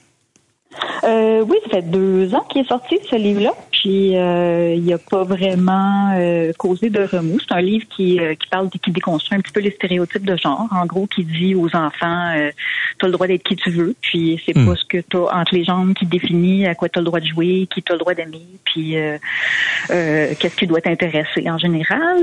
[1.05, 3.55] Euh, oui, ça fait deux ans qu'il est sorti ce livre-là.
[3.79, 7.39] Puis euh, il n'a pas vraiment euh, causé de remous.
[7.47, 10.37] C'est un livre qui, euh, qui parle, qui déconstruit un petit peu les stéréotypes de
[10.37, 10.67] genre.
[10.73, 12.51] En gros, qui dit aux enfants, euh,
[12.99, 13.95] tu as le droit d'être qui tu veux.
[14.01, 14.67] Puis c'est hmm.
[14.67, 17.07] pas ce que tu as entre les jambes qui définit à quoi tu as le
[17.07, 18.97] droit de jouer, qui tu as le droit d'aimer, puis
[19.89, 22.19] qu'est-ce qui doit t'intéresser en général.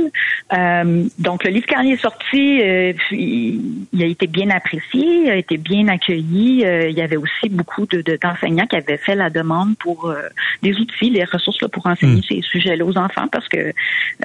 [1.20, 2.62] donc le livre quand il est sorti,
[3.12, 6.66] il, a été bien apprécié, il a été bien accueilli.
[6.66, 10.14] il y avait aussi beaucoup de, d'enseignants qui avaient fait la demande pour
[10.62, 12.24] des outils, les ressources pour enseigner hmm.
[12.28, 13.74] ces sujets-là aux enfants parce que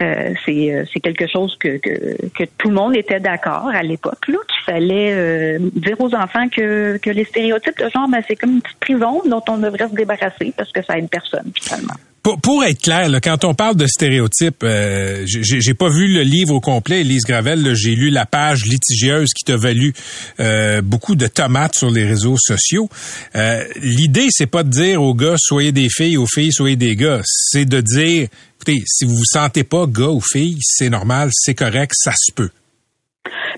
[0.00, 4.38] euh, euh, c'est quelque chose que, que, tout le monde était d'accord à l'époque, là,
[4.48, 8.52] qu'il fallait euh, dire aux enfants que, que les stéréotypes de genre, ben, c'est comme
[8.52, 11.94] une petite prison dont on devrait se débarrasser parce que ça aide personne, finalement.
[12.22, 16.60] Pour, être clair, quand on parle de stéréotypes, euh, j'ai pas vu le livre au
[16.60, 17.74] complet, Elise Gravel.
[17.74, 19.94] J'ai lu la page litigieuse qui t'a valu
[20.38, 22.90] euh, beaucoup de tomates sur les réseaux sociaux.
[23.36, 26.94] Euh, L'idée, c'est pas de dire aux gars soyez des filles, aux filles soyez des
[26.94, 27.22] gars.
[27.24, 31.54] C'est de dire, écoutez, si vous vous sentez pas gars ou fille, c'est normal, c'est
[31.54, 32.50] correct, ça se peut.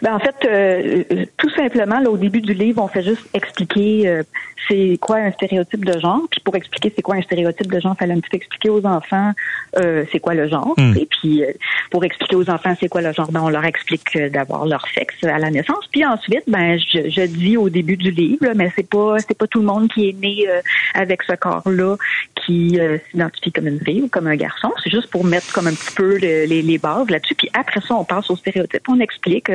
[0.02, 4.08] Ben en fait, euh, tout simplement, là, au début du livre, on fait juste expliquer
[4.08, 4.22] euh,
[4.68, 6.22] c'est quoi un stéréotype de genre.
[6.30, 8.70] Puis pour expliquer c'est quoi un stéréotype de genre, il fallait un petit peu expliquer
[8.70, 9.32] aux enfants
[9.78, 10.74] euh, c'est quoi le genre.
[10.78, 11.06] Et hmm.
[11.08, 11.44] puis
[11.90, 15.22] pour expliquer aux enfants c'est quoi le genre, ben on leur explique d'avoir leur sexe
[15.22, 15.86] à la naissance.
[15.92, 19.46] Puis ensuite, ben je, je dis au début du livre, mais c'est pas c'est pas
[19.46, 20.48] tout le monde qui est né
[20.94, 21.96] avec ce corps-là
[22.44, 22.78] qui
[23.10, 24.72] s'identifie comme une fille ou comme un garçon.
[24.82, 27.34] C'est juste pour mettre comme un petit peu les, les bases là-dessus.
[27.34, 28.88] Puis après ça, on passe aux stéréotypes.
[28.88, 29.50] On explique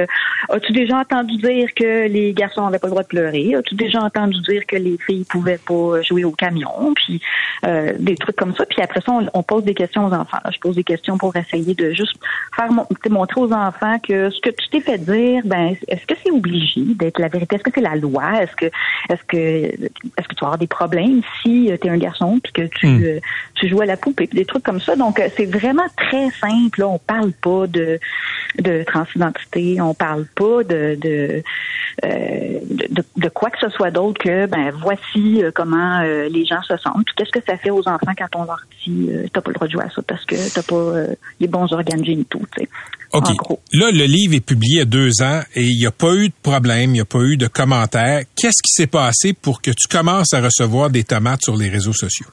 [0.50, 3.56] As-tu déjà entendu dire que les garçons n'avaient pas le droit de pleurer?
[3.56, 6.93] As-tu déjà entendu dire que les filles pouvaient pas jouer au camion?
[6.95, 7.21] Puis
[7.65, 8.65] euh, des trucs comme ça.
[8.65, 10.38] Puis après ça, on, pose des questions aux enfants.
[10.52, 12.15] Je pose des questions pour essayer de juste
[12.56, 16.32] faire montrer aux enfants que ce que tu t'es fait dire, ben est-ce que c'est
[16.32, 17.56] obligé d'être la vérité?
[17.56, 18.43] Est-ce que c'est la loi?
[18.43, 18.65] Est-ce que
[19.10, 22.39] est-ce que est-ce que tu vas avoir des problèmes si euh, tu es un garçon
[22.43, 23.01] puis que tu, Hmm.
[23.03, 23.19] euh,
[23.55, 24.95] tu joues à la poupée, des trucs comme ça.
[24.95, 26.81] Donc, euh, c'est vraiment très simple.
[26.81, 26.87] Là.
[26.87, 27.99] On parle pas de,
[28.59, 31.43] de transidentité, on parle pas de, de,
[32.05, 36.45] euh, de, de quoi que ce soit d'autre que, ben, voici euh, comment euh, les
[36.45, 37.07] gens se sentent.
[37.15, 39.67] Qu'est-ce que ça fait aux enfants quand on leur dit, euh, t'as pas le droit
[39.67, 42.69] de jouer à ça parce que t'as pas euh, les bons organes génitaux, tu sais.
[43.13, 43.29] OK.
[43.29, 43.59] En gros.
[43.71, 46.13] Là, le livre est publié il y a deux ans et il n'y a pas
[46.13, 48.23] eu de problème, il n'y a pas eu de commentaires.
[48.35, 51.93] Qu'est-ce qui s'est passé pour que tu commences à recevoir des tomates sur les réseaux
[51.93, 52.27] sociaux?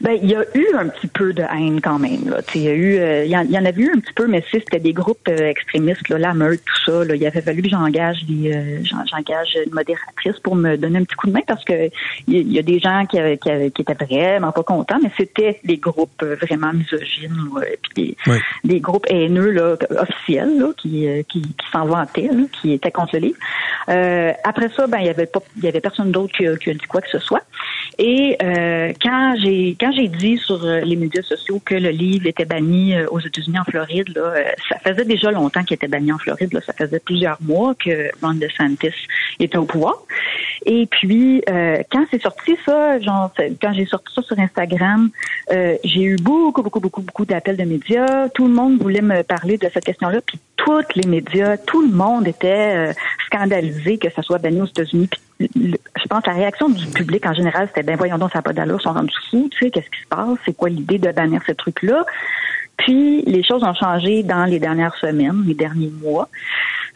[0.00, 2.28] Ben, il y a eu un petit peu de haine quand même.
[2.28, 2.40] Là.
[2.54, 4.58] Il y a eu, euh, il y, en, avait eu un petit peu, mais si
[4.58, 7.04] c'était des groupes euh, extrémistes, là, la meute, tout ça.
[7.04, 10.98] Là, il avait fallu que j'engage des, euh, j'en- j'engage une modératrice pour me donner
[10.98, 11.88] un petit coup de main parce que
[12.26, 16.72] il y, a des gens qui, étaient vraiment pas contents, mais c'était des groupes vraiment
[16.72, 17.36] misogynes,
[17.82, 18.38] puis des, Oui.
[18.64, 23.14] des groupes haineux là, officiels là, qui, qui, qui s'en vantaient, là, qui étaient contre
[23.14, 23.38] le livre.
[23.88, 26.54] Euh, après ça, ben il y avait pas, il y avait personne d'autre qui a
[26.54, 27.42] dit quoi que ce soit.
[27.98, 32.26] Et euh, quand j'ai quand j'ai dit sur euh, les médias sociaux que le livre
[32.26, 35.88] était banni euh, aux États-Unis en Floride, là, euh, ça faisait déjà longtemps qu'il était
[35.88, 36.52] banni en Floride.
[36.54, 38.94] Là, ça faisait plusieurs mois que Ron DeSantis
[39.40, 39.96] était au pouvoir.
[40.64, 45.10] Et puis euh, quand c'est sorti ça, genre quand j'ai sorti ça sur Instagram,
[45.52, 48.28] euh, j'ai eu beaucoup beaucoup beaucoup beaucoup d'appels de médias.
[48.30, 50.20] Tout le monde voulait me parler de cette question-là.
[50.24, 52.94] Puis tous les médias, tout le monde était
[53.26, 55.10] scandalisé que ça soit banni aux États-Unis.
[55.54, 58.42] Je pense que la réaction du public en général, c'était ben voyons donc, ça n'a
[58.42, 60.98] pas d'allure, ils sont rendus fous, tu sais, qu'est-ce qui se passe, c'est quoi l'idée
[60.98, 62.04] de bannir ce truc-là?
[62.76, 66.28] Puis les choses ont changé dans les dernières semaines, les derniers mois.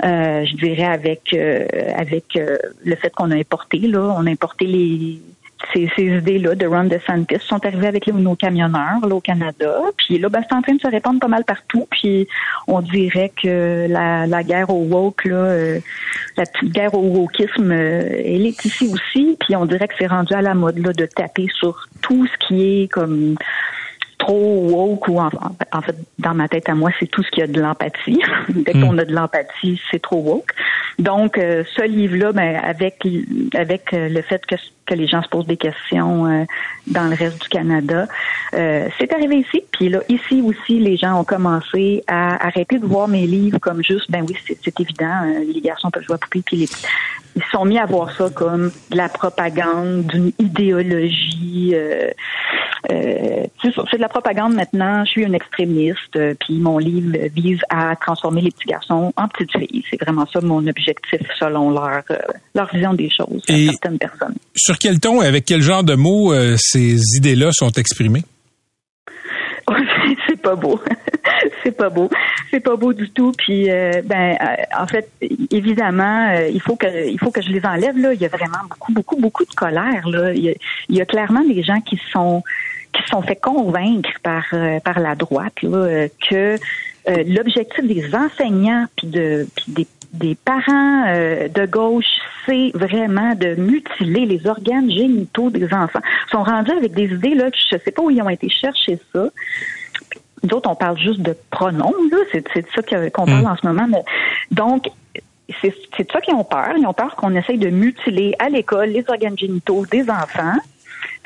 [0.04, 4.30] Euh, je dirais avec euh, avec euh, le fait qu'on a importé là, on a
[4.30, 5.20] importé les
[5.72, 9.80] ces, ces idées-là de Ron DeSantis sont arrivées avec les- nos camionneurs là, au Canada.
[9.96, 11.86] Puis là, ben, c'est en train de se répandre pas mal partout.
[11.90, 12.28] Puis
[12.68, 15.78] on dirait que la, la guerre au woke, là, euh,
[16.36, 19.36] la petite guerre au wokisme, euh, elle est ici aussi.
[19.40, 22.46] Puis on dirait que c'est rendu à la mode là, de taper sur tout ce
[22.46, 23.36] qui est comme
[24.18, 25.28] trop woke ou en,
[25.72, 28.72] en fait dans ma tête à moi c'est tout ce qui a de l'empathie dès
[28.72, 30.52] qu'on a de l'empathie c'est trop woke
[30.98, 33.06] donc euh, ce livre là ben avec
[33.54, 34.54] avec euh, le fait que
[34.86, 36.44] que les gens se posent des questions euh,
[36.86, 38.06] dans le reste du Canada
[38.54, 42.86] euh, c'est arrivé ici puis là ici aussi les gens ont commencé à arrêter de
[42.86, 46.14] voir mes livres comme juste ben oui c'est c'est évident euh, les garçons peuvent jouer
[46.14, 46.68] à poupée puis les
[47.34, 52.08] ils sont mis à voir ça comme de la propagande d'une idéologie euh,
[52.90, 55.04] euh, c'est de la propagande maintenant.
[55.04, 59.26] Je suis une extrémiste, euh, puis mon livre vise à transformer les petits garçons en
[59.28, 59.82] petites filles.
[59.90, 62.16] C'est vraiment ça mon objectif selon leur euh,
[62.54, 63.42] leur vision des choses.
[63.48, 64.34] à Et- certaines personnes.
[64.54, 68.24] Sur quel ton et avec quel genre de mots euh, ces idées-là sont exprimées?
[70.28, 70.80] c'est pas beau.
[71.62, 72.08] c'est pas beau.
[72.50, 73.32] C'est pas beau du tout.
[73.36, 75.08] Puis euh, ben euh, en fait,
[75.50, 78.12] évidemment, euh, il faut que il faut que je les enlève là.
[78.14, 80.32] Il y a vraiment beaucoup, beaucoup, beaucoup de colère là.
[80.32, 80.56] Il
[80.88, 82.42] y a, clairement des gens qui sont
[82.92, 84.44] qui sont fait convaincre par
[84.84, 86.56] par la droite que
[87.06, 92.04] l'objectif des enseignants puis de puis des des parents euh, de gauche,
[92.44, 96.00] c'est vraiment de mutiler les organes génitaux des enfants.
[96.28, 98.48] Ils sont rendus avec des idées là que je sais pas où ils ont été
[98.48, 99.28] chercher ça.
[100.42, 102.18] D'autres, on parle juste de pronoms, là.
[102.30, 103.86] C'est, de ça qu'on parle en ce moment.
[103.88, 104.04] Mais,
[104.50, 104.88] donc,
[105.60, 106.72] c'est, c'est de ça qu'ils ont peur.
[106.76, 110.56] Ils ont peur qu'on essaye de mutiler à l'école les organes génitaux des enfants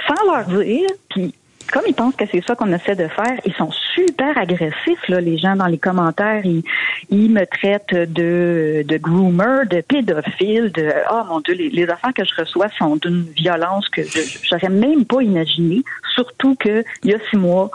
[0.07, 0.88] sans leur dire.
[1.11, 1.35] Puis,
[1.73, 5.20] comme ils pensent que c'est ça qu'on essaie de faire, ils sont super agressifs, là,
[5.20, 6.44] les gens dans les commentaires.
[6.44, 6.62] Ils,
[7.11, 12.14] ils me traitent de, de groomer, de pédophile, de oh mon Dieu, les, les affaires
[12.14, 15.83] que je reçois sont d'une violence que je j'aurais même pas imaginé.
[16.14, 17.70] Surtout que il y a six mois,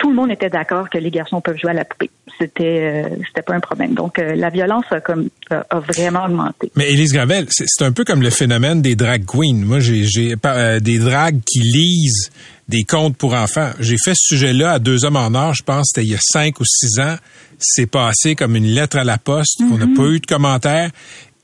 [0.00, 2.10] tout le monde était d'accord que les garçons peuvent jouer à la poupée.
[2.38, 3.94] C'était euh, c'était pas un problème.
[3.94, 6.72] Donc euh, la violence a comme a, a vraiment augmenté.
[6.74, 9.62] Mais Élise Gravel, c'est un peu comme le phénomène des drag queens.
[9.62, 12.30] Moi, j'ai euh, des drags qui lisent
[12.66, 13.70] des contes pour enfants.
[13.78, 16.20] J'ai fait ce sujet-là à deux hommes en or, je pense, c'était il y a
[16.20, 17.16] cinq ou six ans.
[17.58, 19.60] C'est passé comme une lettre à la poste.
[19.70, 20.90] On n'a pas eu de commentaires.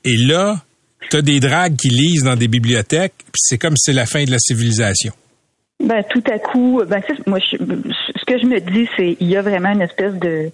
[0.03, 0.63] Et là,
[1.11, 4.23] t'as des drags qui lisent dans des bibliothèques, puis c'est comme si c'est la fin
[4.23, 5.13] de la civilisation.
[5.79, 9.37] Ben tout à coup, ben moi je- ce que je me dis c'est il y
[9.37, 10.51] a vraiment une espèce de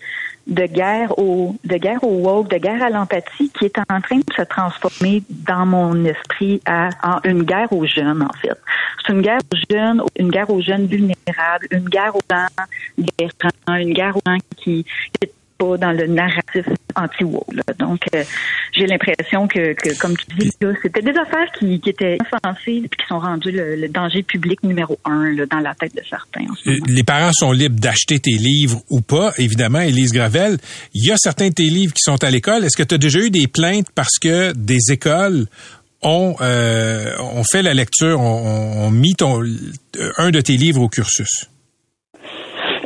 [0.47, 4.17] de guerre au de guerre au woke, de guerre à l'empathie qui est en train
[4.17, 8.59] de se transformer dans mon esprit à, en une guerre aux jeunes en fait.
[9.05, 12.47] C'est une guerre aux jeunes, une guerre aux jeunes vulnérables, une guerre aux gens
[13.77, 14.83] une guerre aux gens qui
[15.21, 15.29] qui
[15.77, 17.45] dans le narratif anti-woke.
[17.79, 18.23] Donc, euh,
[18.71, 23.19] j'ai l'impression que, comme tu dis, c'était des affaires qui, étaient offensives et qui sont
[23.19, 26.45] rendues le, danger public numéro un dans la tête de certains.
[26.87, 30.57] Les parents sont libres d'acheter tes livres ou pas, évidemment, Élise Gravel.
[30.93, 32.63] Il y a certains de tes livres qui sont à l'école.
[32.63, 35.45] Est-ce que tu as déjà eu des plaintes parce que des écoles
[36.01, 39.43] ont, euh, ont fait la lecture, ont, mis ton,
[40.17, 41.49] un de tes livres au cursus?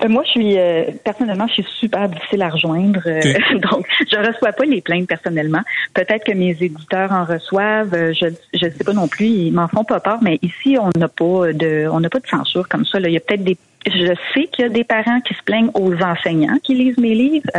[0.03, 3.21] Euh, moi, je suis euh, personnellement, je suis super difficile à rejoindre, euh,
[3.71, 5.61] donc je reçois pas les plaintes personnellement.
[5.93, 9.83] Peut-être que mes éditeurs en reçoivent, je je sais pas non plus, ils m'en font
[9.83, 12.99] pas peur, mais ici on n'a pas de on n'a pas de censure comme ça.
[12.99, 13.09] Là.
[13.09, 13.57] Il y a peut-être des
[13.89, 17.13] je sais qu'il y a des parents qui se plaignent aux enseignants qui lisent mes
[17.13, 17.49] livres,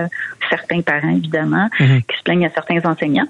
[0.48, 2.02] certains parents évidemment, mhm.
[2.02, 3.28] qui se plaignent à certains enseignants.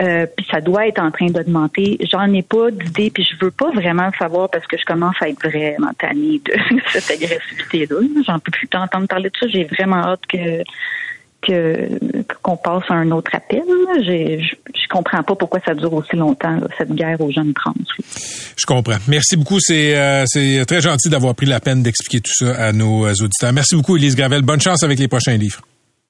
[0.00, 1.98] Euh, puis ça doit être en train d'augmenter.
[2.10, 5.16] J'en ai pas d'idée, puis je veux pas vraiment le savoir parce que je commence
[5.20, 6.54] à être vraiment tannée de
[6.88, 7.96] cette agressivité-là.
[8.26, 9.46] J'en peux plus t'entendre parler de ça.
[9.46, 10.62] J'ai vraiment hâte que
[12.42, 13.62] qu'on passe à un autre appel.
[13.98, 17.74] Je, je comprends pas pourquoi ça dure aussi longtemps, cette guerre aux jeunes trans.
[18.56, 18.98] Je comprends.
[19.08, 19.58] Merci beaucoup.
[19.60, 23.52] C'est euh, c'est très gentil d'avoir pris la peine d'expliquer tout ça à nos auditeurs.
[23.52, 24.42] Merci beaucoup, Elise Gravel.
[24.42, 25.60] Bonne chance avec les prochains livres.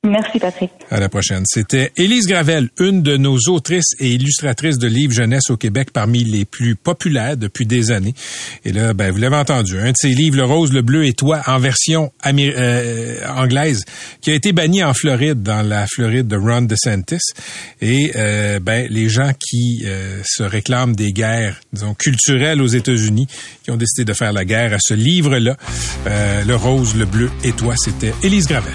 [0.05, 0.71] Merci, Patrick.
[0.91, 1.45] À la prochaine.
[1.47, 6.23] C'était Élise Gravel, une de nos autrices et illustratrices de livres jeunesse au Québec parmi
[6.25, 8.13] les plus populaires depuis des années.
[8.67, 11.15] Et là, ben, vous l'avez entendu, un de ses livres, Le Rose, le Bleu et
[11.15, 13.83] Toi, en version euh, anglaise,
[14.21, 17.33] qui a été banni en Floride, dans la Floride de Ron DeSantis.
[17.81, 23.27] Et euh, ben, les gens qui euh, se réclament des guerres, disons, culturelles aux États-Unis,
[23.63, 25.57] qui ont décidé de faire la guerre à ce livre-là,
[26.05, 28.75] Le Rose, le Bleu et Toi, c'était Élise Gravel.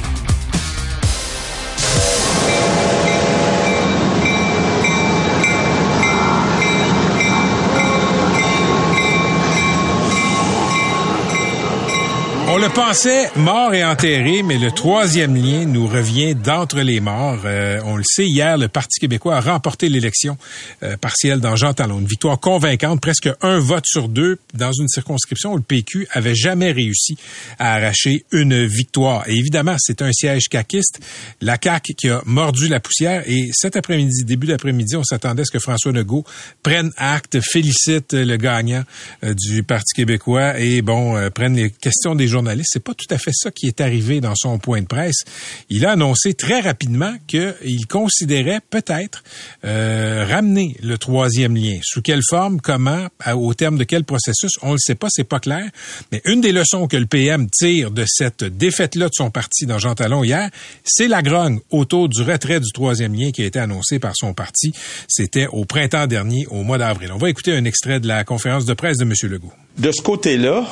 [12.53, 17.39] On le pensait mort et enterré, mais le troisième lien nous revient d'entre les morts.
[17.45, 20.37] Euh, on le sait, hier, le Parti québécois a remporté l'élection
[20.83, 21.99] euh, partielle dans Jean Talon.
[21.99, 26.35] Une victoire convaincante, presque un vote sur deux dans une circonscription où le PQ avait
[26.35, 27.15] jamais réussi
[27.57, 29.29] à arracher une victoire.
[29.29, 30.99] Et évidemment, c'est un siège caquiste,
[31.39, 33.23] la CAQ qui a mordu la poussière.
[33.27, 36.25] Et cet après-midi, début d'après-midi, on s'attendait à ce que François Legault
[36.63, 38.83] prenne acte, félicite le gagnant
[39.23, 43.17] euh, du Parti québécois et, bon, prenne les questions des journalistes c'est pas tout à
[43.17, 45.23] fait ça qui est arrivé dans son point de presse.
[45.69, 49.23] Il a annoncé très rapidement qu'il considérait peut-être
[49.65, 51.79] euh, ramener le troisième lien.
[51.83, 55.39] Sous quelle forme, comment, au terme de quel processus, on le sait pas, c'est pas
[55.39, 55.69] clair.
[56.11, 59.79] Mais une des leçons que le PM tire de cette défaite-là de son parti dans
[59.79, 60.49] Jean Talon hier,
[60.83, 64.33] c'est la grogne autour du retrait du troisième lien qui a été annoncé par son
[64.33, 64.73] parti.
[65.07, 67.11] C'était au printemps dernier, au mois d'avril.
[67.13, 69.13] On va écouter un extrait de la conférence de presse de M.
[69.23, 69.51] Legault.
[69.77, 70.67] De ce côté-là,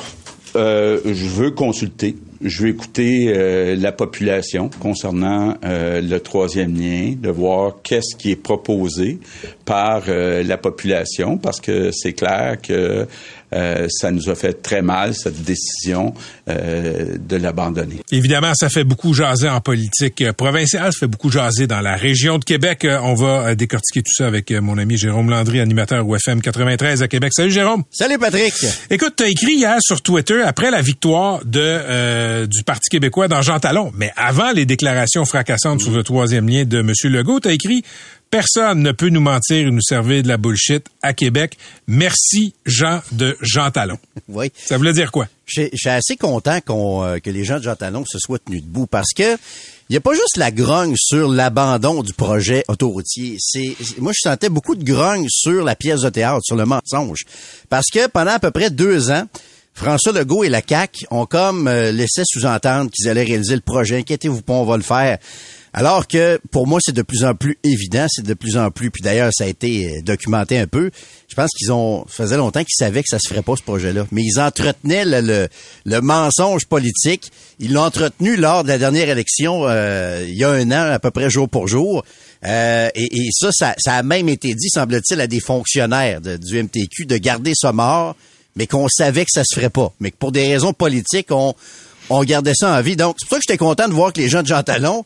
[0.56, 2.16] euh, je veux consulter.
[2.42, 8.30] Je veux écouter euh, la population concernant euh, le troisième lien, de voir qu'est-ce qui
[8.30, 9.18] est proposé
[9.64, 13.06] par la population, parce que c'est clair que
[13.52, 16.14] euh, ça nous a fait très mal, cette décision
[16.48, 17.96] euh, de l'abandonner.
[18.12, 22.38] Évidemment, ça fait beaucoup jaser en politique provinciale, ça fait beaucoup jaser dans la région
[22.38, 22.84] de Québec.
[22.84, 27.02] Euh, on va décortiquer tout ça avec mon ami Jérôme Landry, animateur au FM 93
[27.02, 27.32] à Québec.
[27.34, 27.82] Salut Jérôme.
[27.90, 28.54] Salut Patrick.
[28.90, 33.42] Écoute, tu as écrit hier sur Twitter, après la victoire de du Parti québécois dans
[33.42, 36.92] Jean Talon, mais avant les déclarations fracassantes sur le troisième lien de M.
[37.04, 37.82] Legault, tu as écrit
[38.30, 41.58] Personne ne peut nous mentir et nous servir de la bullshit à Québec.
[41.88, 43.98] Merci, Jean de Jean Talon.
[44.28, 44.52] Oui.
[44.54, 45.26] Ça voulait dire quoi?
[45.46, 48.62] Je suis assez content qu'on euh, que les gens de Jean Talon se soient tenus
[48.62, 49.34] debout parce que
[49.90, 53.36] il n'y a pas juste la grogne sur l'abandon du projet autoroutier.
[53.40, 57.24] C'est, moi, je sentais beaucoup de grogne sur la pièce de théâtre, sur le mensonge.
[57.68, 59.26] Parce que pendant à peu près deux ans,
[59.74, 63.98] François Legault et la CAQ ont comme euh, laissé sous-entendre qu'ils allaient réaliser le projet.
[63.98, 65.18] Inquiétez-vous pas, on va le faire.
[65.72, 68.90] Alors que pour moi, c'est de plus en plus évident, c'est de plus en plus,
[68.90, 70.90] puis d'ailleurs, ça a été euh, documenté un peu.
[71.28, 74.06] Je pense qu'ils ont, faisait longtemps qu'ils savaient que ça se ferait pas ce projet-là,
[74.10, 75.48] mais ils entretenaient le,
[75.84, 77.30] le, mensonge politique.
[77.60, 80.98] Ils l'ont entretenu lors de la dernière élection euh, il y a un an, à
[80.98, 82.04] peu près jour pour jour.
[82.44, 87.16] Euh, et, ça, ça, a même été dit, semble-t-il, à des fonctionnaires du MTQ de
[87.16, 88.16] garder ça mort,
[88.56, 91.54] mais qu'on savait que ça se ferait pas, mais que pour des raisons politiques, on,
[92.08, 92.96] on gardait ça en vie.
[92.96, 95.04] Donc, c'est pour ça que j'étais content de voir que les gens de Jean Talon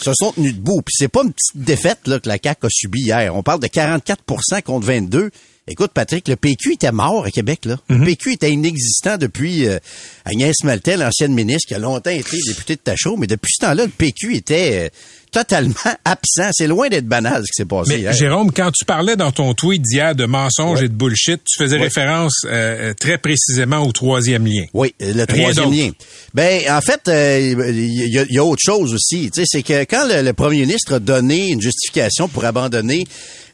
[0.00, 0.82] se sont tenus debout.
[0.82, 3.34] Puis c'est pas une petite défaite là, que la CAQ a subie hier.
[3.34, 4.22] On parle de 44
[4.64, 5.30] contre 22.
[5.68, 7.66] Écoute, Patrick, le PQ était mort à Québec.
[7.66, 7.78] Là.
[7.88, 8.04] Le mhm.
[8.06, 9.78] PQ était inexistant depuis euh,
[10.24, 13.84] Agnès Maltais, l'ancienne ministre, qui a longtemps été députée de Tachot, mais depuis ce temps-là,
[13.84, 14.86] le PQ était...
[14.86, 14.88] Euh,
[15.32, 16.50] totalement absent.
[16.52, 17.98] C'est loin d'être banal ce qui s'est passé.
[17.98, 21.62] Mais Jérôme, quand tu parlais dans ton tweet d'hier de mensonges et de bullshit, tu
[21.62, 24.64] faisais référence euh, euh, très précisément au troisième lien.
[24.74, 25.90] Oui, le troisième lien.
[26.34, 29.30] Ben, en fait, il euh, y, a, autre chose aussi.
[29.32, 33.04] C'est que quand le, premier ministre a donné une justification pour abandonner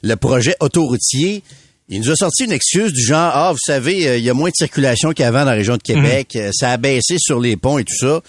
[0.03, 1.43] le projet autoroutier,
[1.89, 4.51] il nous a sorti une excuse du genre, ah, vous savez, il y a moins
[4.51, 6.53] de circulation qu'avant dans la région de Québec, mhm.
[6.53, 8.21] ça a baissé sur les ponts et tout ça.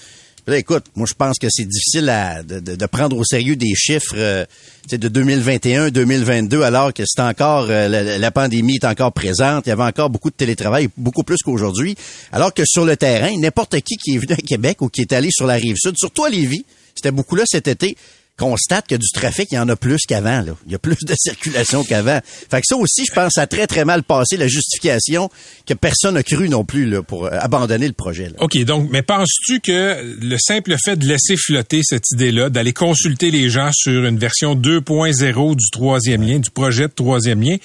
[0.58, 2.12] Écoute, moi je pense que c'est difficile
[2.45, 4.45] de, prendre au sérieux des chiffres euh,
[4.91, 9.68] de 2021, 2022, alors que c'est encore euh, la, la pandémie est encore présente.
[9.68, 11.95] Il y avait encore beaucoup de télétravail, beaucoup plus qu'aujourd'hui.
[12.32, 15.14] Alors que sur le terrain, n'importe qui qui est venu à Québec ou qui est
[15.14, 17.95] allé sur la rive sud, surtout à Lévis, c'était beaucoup là cet été
[18.40, 20.42] constate que du trafic, il y en a plus qu'avant.
[20.42, 20.54] Là.
[20.66, 22.20] Il y a plus de circulation qu'avant.
[22.24, 25.30] Fait que ça aussi, je pense, ça a très, très mal passé la justification
[25.66, 28.30] que personne n'a cru non plus là, pour euh, abandonner le projet.
[28.30, 28.36] là.
[28.40, 33.30] OK, donc, mais penses-tu que le simple fait de laisser flotter cette idée-là, d'aller consulter
[33.30, 37.58] les gens sur une version 2.0 du troisième lien, du projet de troisième lien,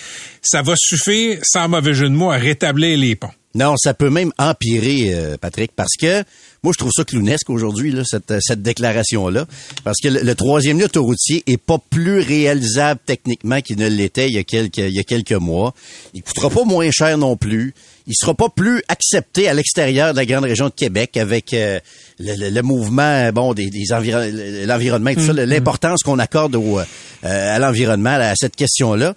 [0.43, 3.31] ça va suffire, sans mauvais jeu de mots, à rétablir les ponts?
[3.55, 6.25] Non, ça peut même empirer, euh, Patrick, parce que
[6.65, 9.47] moi, je trouve ça clownesque aujourd'hui, là, cette, euh, cette déclaration-là.
[9.85, 14.27] Parce que le, le troisième lien autoroutier est pas plus réalisable techniquement qu'il ne l'était
[14.29, 15.75] il y a quelques, il y a quelques mois.
[16.15, 17.75] Il coûtera pas moins cher non plus.
[18.07, 21.79] Il sera pas plus accepté à l'extérieur de la grande région de Québec avec euh,
[22.19, 24.31] le, le- le mouvement, bon, des, des environ-
[24.67, 26.85] l'environnement et tout ça, l'importance qu'on accorde au, euh,
[27.23, 29.15] à l'environnement, à cette question-là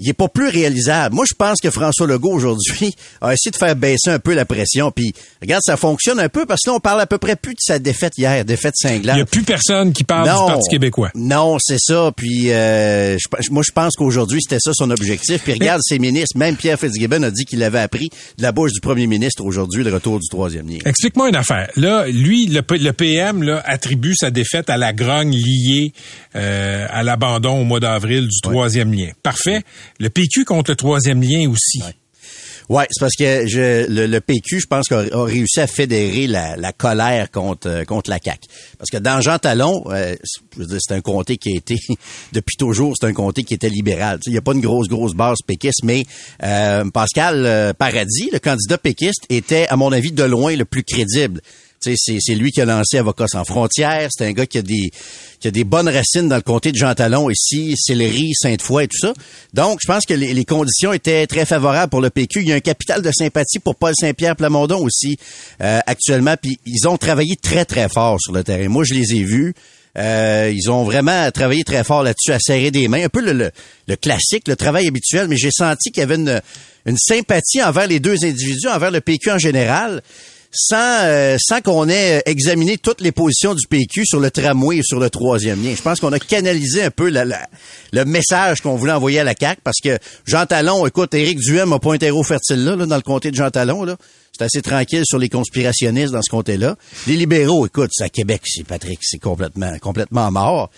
[0.00, 1.14] il est pas plus réalisable.
[1.14, 4.44] Moi, je pense que François Legault, aujourd'hui, a essayé de faire baisser un peu la
[4.44, 4.90] pression.
[4.90, 7.52] Puis, regarde, ça fonctionne un peu parce que là, on parle à peu près plus
[7.52, 9.14] de sa défaite hier, défaite cinglante.
[9.14, 10.46] Il n'y a plus personne qui parle Non.
[10.46, 11.10] du Parti québécois.
[11.14, 12.10] Non, c'est ça.
[12.16, 15.42] Puis, euh, je- moi, je pense qu'aujourd'hui, c'était ça son objectif.
[15.44, 16.36] Puis, regarde ses ministres.
[16.38, 19.84] Même Pierre Fitzgibbon a dit qu'il avait appris de la bouche du premier ministre aujourd'hui
[19.84, 20.78] le retour du troisième lien.
[20.84, 21.68] Explique-moi une affaire.
[21.76, 25.92] Là, lui, le PM là, attribue sa défaite à la grogne liée
[26.36, 29.10] euh, à l'abandon au mois d'avril du troisième lien.
[29.22, 29.62] Parfait.
[29.98, 31.82] Le PQ contre le troisième lien aussi.
[32.68, 36.72] Ouais, c'est parce que le, le PQ, je pense, a, a réussi à fédérer la,
[36.72, 38.42] colère contre euh, contre la CAC.
[38.78, 40.14] Parce que dans Jean Talon, euh,
[40.56, 41.74] c'est- un comté qui a été
[42.32, 44.20] depuis toujours, c'est un comté qui était libéral.
[44.26, 46.04] Il n'y a pas une grosse grosse base péquiste, mais
[46.44, 51.40] euh, Pascal Paradis, le candidat péquiste, était à mon avis de loin le plus crédible.
[51.82, 54.08] C'est, c'est lui qui a lancé Avocats sans frontières.
[54.10, 54.90] C'est un gars qui a des
[55.40, 58.88] qui a des bonnes racines dans le comté de Jean Talon ici, Sillery, Sainte-Foy et
[58.88, 59.14] tout ça.
[59.54, 62.42] Donc, je pense que les, les conditions étaient très favorables pour le PQ.
[62.42, 65.16] Il y a un capital de sympathie pour Paul Saint-Pierre Plamondon aussi
[65.62, 66.34] euh, actuellement.
[66.40, 68.68] Puis ils ont travaillé très très fort sur le terrain.
[68.68, 69.54] Moi, je les ai vus.
[69.98, 73.32] Euh, ils ont vraiment travaillé très fort là-dessus, à serrer des mains, un peu le,
[73.32, 73.50] le,
[73.88, 76.40] le classique, le travail habituel, mais j'ai senti qu'il y avait une,
[76.86, 80.02] une sympathie envers les deux individus, envers le PQ en général,
[80.52, 84.82] sans, euh, sans qu'on ait examiné toutes les positions du PQ sur le tramway et
[84.82, 85.74] sur le troisième lien.
[85.76, 87.24] Je pense qu'on a canalisé un peu la-
[87.92, 91.72] le message qu'on voulait envoyer à la CAQ, parce que Jean Talon, écoute, Éric Duhem
[91.72, 93.96] a pas un terreau fertile là, là, dans le comté de Jean Talon, là.
[94.36, 96.76] C'est assez tranquille sur les conspirationnistes dans ce comté-là.
[97.06, 100.70] Les libéraux, écoute, c'est à Québec, c'est Patrick, c'est complètement, complètement mort.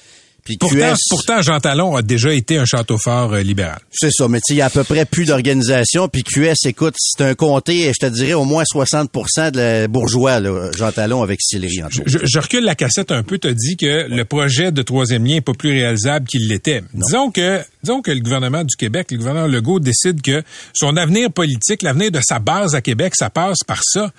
[0.44, 3.78] Puis Pourtant, QS, pourtant, Jean Talon a déjà été un château fort euh, libéral.
[3.92, 6.08] c'est ça, mais il y a à peu près plus d'organisation.
[6.08, 10.40] Puis QS, écoute, c'est un comté, je te dirais, au moins 60% de la bourgeois,
[10.40, 12.02] là, Jean Talon avec Sillery, autres.
[12.06, 15.36] Je, je recule la cassette un peu, te dit que le projet de troisième lien
[15.36, 16.82] est pas plus réalisable qu'il l'était.
[16.92, 20.42] Disons que, disons que le gouvernement du Québec, le gouverneur Legault décide que
[20.74, 24.10] son avenir politique, l'avenir de sa base à Québec, ça passe par ça.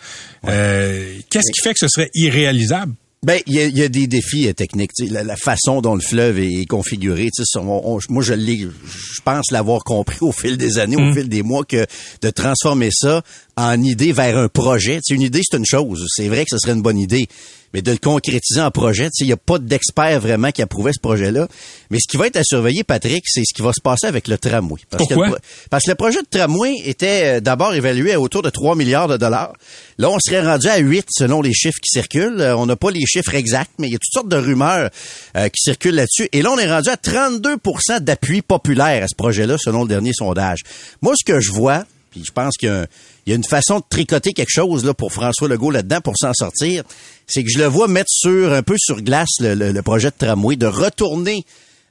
[0.47, 2.93] Euh, Qu'est-ce qui fait que ce serait irréalisable?
[3.23, 4.91] Ben, il y a, y a des défis euh, techniques.
[5.09, 9.49] La, la façon dont le fleuve est configuré, on- on- moi je l'ai, je pense
[9.51, 11.85] l'avoir compris au fil des années, au fil des mois, que
[12.21, 13.21] de transformer ça
[13.55, 14.99] en idée vers un projet.
[15.09, 16.05] Une idée, c'est une chose.
[16.15, 17.27] C'est vrai que ce serait une bonne idée.
[17.73, 20.61] Mais de le concrétiser en projet, tu sais, il n'y a pas d'expert vraiment qui
[20.61, 21.47] approuvait ce projet-là.
[21.89, 24.27] Mais ce qui va être à surveiller, Patrick, c'est ce qui va se passer avec
[24.27, 24.79] le tramway.
[24.89, 25.27] Parce Pourquoi?
[25.27, 25.37] Que le
[25.69, 29.07] parce que le projet de tramway était euh, d'abord évalué à autour de 3 milliards
[29.07, 29.53] de dollars.
[29.97, 32.39] Là, on serait rendu à 8 selon les chiffres qui circulent.
[32.41, 34.89] Euh, on n'a pas les chiffres exacts, mais il y a toutes sortes de rumeurs
[35.35, 36.29] euh, qui circulent là-dessus.
[36.31, 40.11] Et là, on est rendu à 32% d'appui populaire à ce projet-là selon le dernier
[40.13, 40.59] sondage.
[41.01, 42.85] Moi, ce que je vois, puis je pense qu'il y a, un-
[43.25, 46.15] il y a une façon de tricoter quelque chose là pour François Legault là-dedans pour
[46.17, 46.83] s'en sortir,
[47.27, 50.55] c'est que je le vois mettre sur un peu sur glace le, projet de tramway,
[50.55, 51.45] de retourner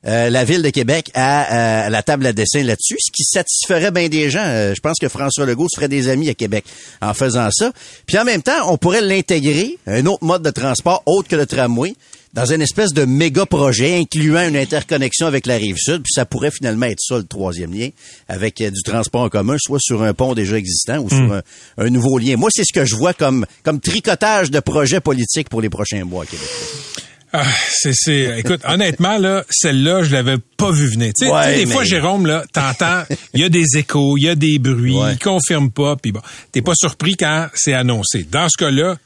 [0.05, 3.93] euh, la ville de Québec à, à la table à dessin là-dessus, ce qui satisferait
[3.93, 4.45] bien des gens.
[4.45, 6.64] Euh, je pense que François Legault se ferait des amis à Québec
[7.01, 7.72] en faisant ça.
[8.07, 11.47] Puis en même temps, on pourrait l'intégrer, un autre mode de transport autre que le
[11.47, 11.95] tramway,
[12.35, 16.24] dans une espèce de méga projet incluant une interconnexion avec la rive sud, puis ça
[16.24, 17.91] pourrait finalement être ça le troisième lien,
[18.28, 21.43] avec euh, du transport en commun, soit sur un pont déjà existant ou sur un,
[21.78, 22.37] un nouveau lien.
[22.37, 26.05] Moi, c'est ce que je vois comme, comme tricotage de projets politiques pour les prochains
[26.05, 26.49] mois à Québec.
[27.35, 31.12] Ah, c'est, c'est, écoute, honnêtement, là, celle-là, je l'avais pas vu venir.
[31.18, 34.24] Tu sais, Ouais, des mais- fois, Jérôme, là, t'entends, il y a des échos, il
[34.24, 35.12] y a des bruits, Ouais.
[35.14, 36.20] il confirme pas, puis bon,
[36.53, 38.26] t'es pas surpris quand c'est annoncé.
[38.30, 38.97] Dans ce cas-là,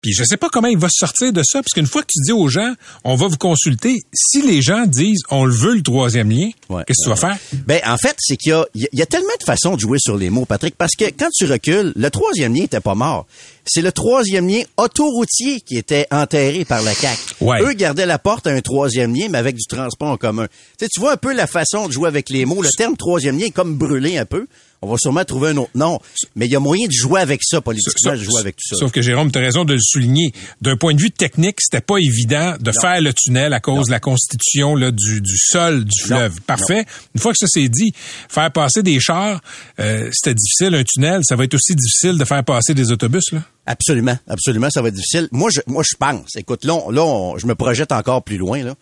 [0.00, 2.06] Puis je sais pas comment il va se sortir de ça, parce qu'une fois que
[2.08, 2.72] tu dis aux gens,
[3.02, 6.84] on va vous consulter, si les gens disent, on le veut le troisième lien, qu'est-ce
[6.84, 7.36] que tu vas faire?
[7.66, 9.98] Ben, en fait, c'est qu'il y a, il y a tellement de façons de jouer
[10.00, 13.26] sur les mots, Patrick, parce que quand tu recules, le troisième lien était pas mort.
[13.64, 17.18] C'est le troisième lien autoroutier qui était enterré par la CAQ.
[17.40, 17.60] Ouais.
[17.62, 20.46] Eux gardaient la porte à un troisième lien, mais avec du transport en commun.
[20.78, 22.62] Tu sais, tu vois un peu la façon de jouer avec les mots.
[22.62, 24.46] Le terme troisième lien est comme brûlé un peu.
[24.80, 25.98] On va sûrement trouver un autre nom.
[26.36, 28.76] Mais il y a moyen de jouer avec ça, politiquement, de jouer avec tout ça.
[28.76, 30.32] Sauf que Jérôme, tu as raison de le souligner.
[30.62, 33.90] D'un point de vue technique, c'était pas évident de faire le tunnel à cause de
[33.92, 36.40] la constitution là, du, du sol du fleuve.
[36.42, 36.84] Parfait.
[37.14, 37.92] Une fois que ça c'est dit,
[38.28, 39.40] faire passer des chars,
[39.80, 41.22] euh, c'était difficile, un tunnel.
[41.24, 43.24] Ça va être aussi difficile de faire passer des autobus.
[43.32, 43.42] Là.
[43.66, 45.28] Absolument, absolument, ça va être difficile.
[45.32, 46.36] Moi, je, moi, je pense.
[46.36, 48.62] Écoute, là, on- là, on- je me projette encore plus loin.
[48.62, 48.74] Là.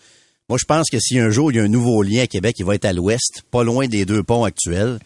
[0.49, 2.55] Moi, je pense que si un jour il y a un nouveau lien à Québec,
[2.61, 4.99] il va être à l'ouest, pas loin des deux ponts actuels,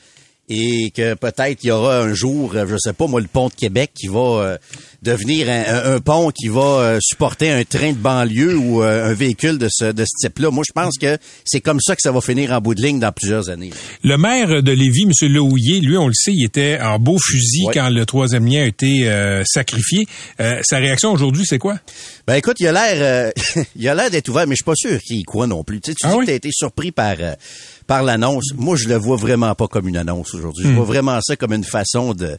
[0.51, 3.49] et que peut-être il y aura un jour, euh, je sais pas, moi, le pont
[3.49, 4.59] de Québec qui va euh,
[5.03, 9.59] devenir un, pont qui va euh, supporter un train de banlieue ou euh, un véhicule
[9.59, 10.51] de ce, de ce type-là.
[10.51, 12.99] Moi, je pense que c'est comme ça que ça va finir en bout de ligne
[12.99, 13.71] dans plusieurs années.
[14.03, 15.13] Le maire de Lévis, M.
[15.33, 17.75] Lehouillier, lui, on le sait, il était en beau fusil Ouais.
[17.75, 20.07] quand le troisième lien a été euh, sacrifié.
[20.41, 21.79] Euh, sa réaction aujourd'hui, c'est quoi?
[22.27, 22.97] Ben écoute, il a l'air,
[23.57, 25.63] euh, il a l'air d'être ouvert, mais je suis pas sûr qu'il y croit non
[25.63, 25.81] plus.
[25.81, 26.25] Tu sais, tu Ah dis oui?
[26.25, 27.35] que t'as été surpris par euh,
[27.87, 28.53] par l'annonce.
[28.57, 30.66] Moi, je le vois vraiment pas comme une annonce aujourd'hui.
[30.66, 30.70] Hmm.
[30.70, 32.36] Je vois vraiment ça comme une façon de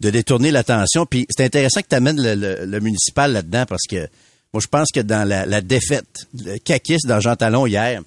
[0.00, 1.06] de détourner l'attention.
[1.06, 4.06] Puis c'est intéressant que tu amènes le, le- le municipal là-dedans parce que
[4.52, 8.02] moi, je pense que dans la, la défaite, le caquiste dans Jean Talon hier.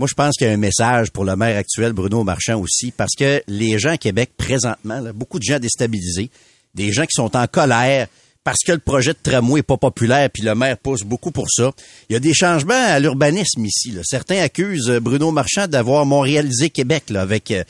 [0.00, 2.90] Moi, je pense qu'il y a un message pour le maire actuel, Bruno Marchand aussi,
[2.90, 6.30] parce que les gens à Québec, présentement, là, beaucoup de gens déstabilisés,
[6.74, 8.06] des gens qui sont en colère
[8.42, 11.46] parce que le projet de tramway est pas populaire, puis le maire pousse beaucoup pour
[11.50, 11.70] ça.
[12.08, 13.90] Il y a des changements à l'urbanisme ici.
[13.90, 14.00] là.
[14.02, 17.62] Certains accusent euh, Bruno Marchand d'avoir montréalisé Québec là, avec euh,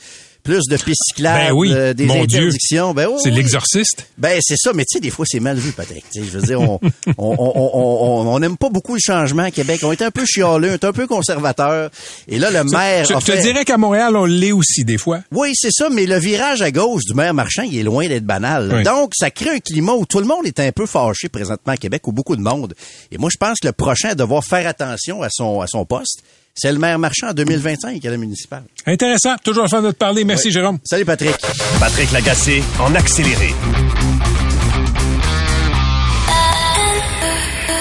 [0.43, 2.39] plus de pistes cyclables, Ben oui, euh, des mon Dieu.
[2.39, 2.93] interdictions.
[2.93, 3.35] Ben C'est oui.
[3.35, 4.07] l'exorciste.
[4.17, 6.03] Ben c'est ça, mais tu sais, des fois c'est mal vu, Patrick.
[6.11, 8.99] Tu sais, je veux dire, on on, on, on, on- on aime pas beaucoup le
[9.03, 9.81] changement à Québec.
[9.83, 11.89] On est un peu chialeux, on est un peu conservateur.
[12.27, 15.21] Et là, le maire Je, je te dirais qu'à Montréal, on l'est aussi des fois.
[15.31, 18.25] oui, c'est ça, mais le virage à gauche du maire Marchand, il est loin d'être
[18.25, 18.71] banal.
[18.73, 18.83] Oui.
[18.83, 21.77] Donc, ça crée un climat où tout le monde est un peu fâché présentement à
[21.77, 22.73] Québec, ou beaucoup de monde.
[23.11, 25.85] Et moi, je pense que le prochain à devoir faire attention à son, à son
[25.85, 26.23] poste,
[26.61, 28.61] c'est le maire Marchand en 2025 à la municipale.
[28.85, 29.35] Intéressant.
[29.43, 30.23] Toujours le fun de te parler.
[30.23, 30.53] Merci, Oui.
[30.53, 30.77] Jérôme.
[30.83, 31.35] Salut, Patrick.
[31.79, 33.55] Patrick Lagacé en accéléré.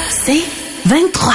[0.09, 0.43] C'est
[0.87, 1.35] 23.